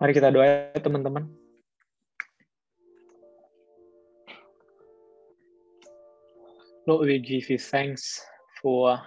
Mari 0.00 0.12
kita 0.16 0.32
doa 0.32 0.72
teman-teman. 0.80 1.28
Lord, 6.84 7.08
we 7.08 7.16
give 7.16 7.48
you 7.48 7.56
thanks 7.56 8.20
for 8.60 9.00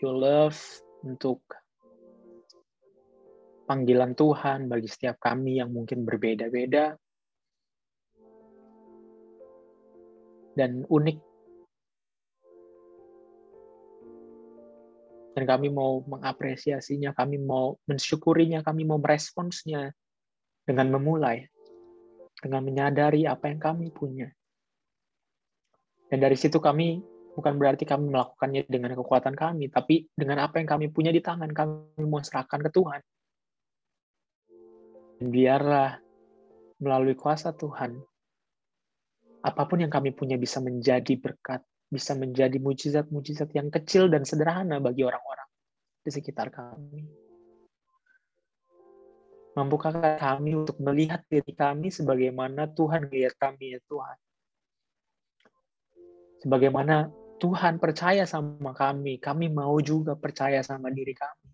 your 0.00 0.16
love 0.16 0.56
untuk 1.04 1.44
panggilan 3.68 4.16
Tuhan 4.16 4.72
bagi 4.72 4.88
setiap 4.88 5.20
kami 5.20 5.60
yang 5.60 5.68
mungkin 5.68 6.08
berbeda-beda, 6.08 6.96
dan 10.56 10.88
unik. 10.88 11.18
Dan 15.36 15.44
kami 15.44 15.68
mau 15.68 16.00
mengapresiasinya, 16.08 17.12
kami 17.12 17.36
mau 17.36 17.76
mensyukurinya, 17.84 18.64
kami 18.64 18.88
mau 18.88 18.96
meresponsnya 18.96 19.92
dengan 20.64 20.88
memulai, 20.88 21.52
dengan 22.40 22.64
menyadari 22.64 23.28
apa 23.28 23.52
yang 23.52 23.60
kami 23.60 23.92
punya. 23.92 24.32
Dan 26.12 26.20
dari 26.20 26.36
situ 26.36 26.60
kami 26.60 27.00
bukan 27.32 27.56
berarti 27.56 27.88
kami 27.88 28.12
melakukannya 28.12 28.68
dengan 28.68 28.92
kekuatan 28.92 29.32
kami, 29.32 29.72
tapi 29.72 30.12
dengan 30.12 30.44
apa 30.44 30.60
yang 30.60 30.68
kami 30.68 30.92
punya 30.92 31.08
di 31.08 31.24
tangan, 31.24 31.48
kami 31.48 32.04
mau 32.04 32.20
serahkan 32.20 32.60
ke 32.60 32.68
Tuhan. 32.68 33.00
Dan 35.16 35.32
biarlah 35.32 35.96
melalui 36.84 37.16
kuasa 37.16 37.56
Tuhan, 37.56 37.96
apa 39.40 39.62
pun 39.64 39.80
yang 39.80 39.88
kami 39.88 40.12
punya 40.12 40.36
bisa 40.36 40.60
menjadi 40.60 41.16
berkat, 41.16 41.64
bisa 41.88 42.12
menjadi 42.12 42.60
mujizat-mujizat 42.60 43.48
yang 43.56 43.72
kecil 43.72 44.12
dan 44.12 44.28
sederhana 44.28 44.84
bagi 44.84 45.08
orang-orang 45.08 45.48
di 46.04 46.12
sekitar 46.12 46.52
kami. 46.52 47.08
Mampukah 49.56 50.20
kami 50.20 50.60
untuk 50.60 50.76
melihat 50.76 51.24
diri 51.32 51.56
kami 51.56 51.88
sebagaimana 51.88 52.68
Tuhan 52.76 53.08
melihat 53.08 53.32
kami 53.40 53.76
ya 53.76 53.80
Tuhan. 53.88 54.16
Sebagaimana 56.42 57.06
Tuhan 57.38 57.78
percaya 57.78 58.26
sama 58.26 58.74
kami, 58.74 59.22
kami 59.22 59.46
mau 59.46 59.78
juga 59.78 60.18
percaya 60.18 60.58
sama 60.66 60.90
diri 60.90 61.14
kami. 61.14 61.48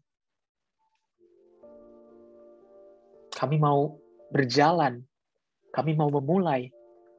Kami 3.36 3.56
mau 3.60 4.00
berjalan, 4.32 5.04
kami 5.76 5.92
mau 5.92 6.08
memulai, 6.08 6.72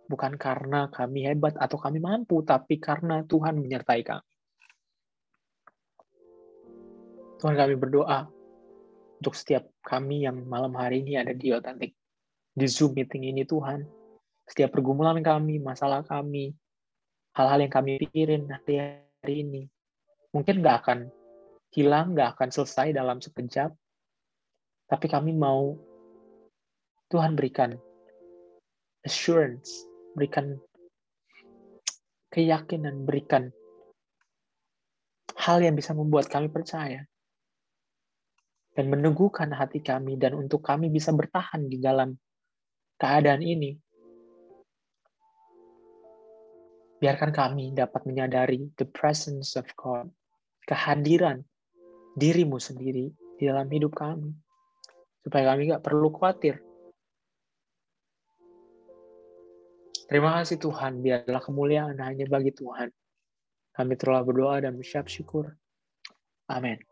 bukan 0.09 0.33
karena 0.33 0.89
kami 0.89 1.29
hebat 1.29 1.53
atau 1.61 1.77
kami 1.77 2.01
mampu, 2.01 2.41
tapi 2.41 2.81
karena 2.81 3.21
Tuhan 3.29 3.61
menyertai 3.61 4.01
kami. 4.01 4.33
Tuhan 7.39 7.55
kami 7.55 7.73
berdoa 7.77 8.27
untuk 9.21 9.37
setiap 9.37 9.69
kami 9.85 10.25
yang 10.25 10.41
malam 10.49 10.73
hari 10.73 11.05
ini 11.05 11.21
ada 11.21 11.37
di 11.37 11.53
Otentik. 11.53 11.93
Di 12.49 12.65
Zoom 12.65 12.97
meeting 12.97 13.29
ini 13.29 13.45
Tuhan, 13.45 13.85
setiap 14.49 14.73
pergumulan 14.73 15.21
kami, 15.21 15.61
masalah 15.61 16.03
kami, 16.03 16.51
hal-hal 17.39 17.63
yang 17.63 17.71
kami 17.71 17.95
pikirin 18.03 18.51
hari, 18.51 18.99
hari 19.23 19.35
ini, 19.47 19.63
mungkin 20.35 20.59
nggak 20.59 20.77
akan 20.83 20.99
hilang, 21.71 22.11
nggak 22.11 22.35
akan 22.35 22.51
selesai 22.51 22.91
dalam 22.91 23.23
sekejap, 23.23 23.71
tapi 24.91 25.07
kami 25.07 25.31
mau 25.31 25.79
Tuhan 27.07 27.39
berikan 27.39 27.79
assurance, 29.07 29.87
berikan 30.19 30.59
keyakinan, 32.35 33.07
berikan 33.07 33.55
hal 35.39 35.63
yang 35.63 35.79
bisa 35.79 35.95
membuat 35.95 36.27
kami 36.27 36.51
percaya 36.51 37.07
dan 38.75 38.85
meneguhkan 38.91 39.49
hati 39.55 39.79
kami 39.79 40.19
dan 40.19 40.35
untuk 40.35 40.59
kami 40.59 40.91
bisa 40.91 41.15
bertahan 41.15 41.71
di 41.71 41.79
dalam 41.79 42.13
keadaan 42.99 43.41
ini. 43.41 43.79
Biarkan 46.99 47.31
kami 47.31 47.71
dapat 47.71 48.03
menyadari 48.03 48.67
the 48.75 48.83
presence 48.83 49.55
of 49.55 49.63
God, 49.79 50.11
kehadiran 50.67 51.47
dirimu 52.19 52.59
sendiri 52.59 53.07
di 53.39 53.43
dalam 53.47 53.71
hidup 53.71 53.95
kami. 53.95 54.35
Supaya 55.23 55.55
kami 55.55 55.71
gak 55.71 55.83
perlu 55.83 56.11
khawatir. 56.11 56.59
Terima 60.09 60.41
kasih 60.41 60.57
Tuhan, 60.57 61.05
biarlah 61.05 61.39
kemuliaan 61.39 61.95
hanya 62.01 62.25
bagi 62.27 62.51
Tuhan. 62.51 62.89
Kami 63.77 63.93
telah 63.95 64.25
berdoa 64.25 64.59
dan 64.59 64.75
bersyukur. 64.75 65.53
Amin. 66.49 66.88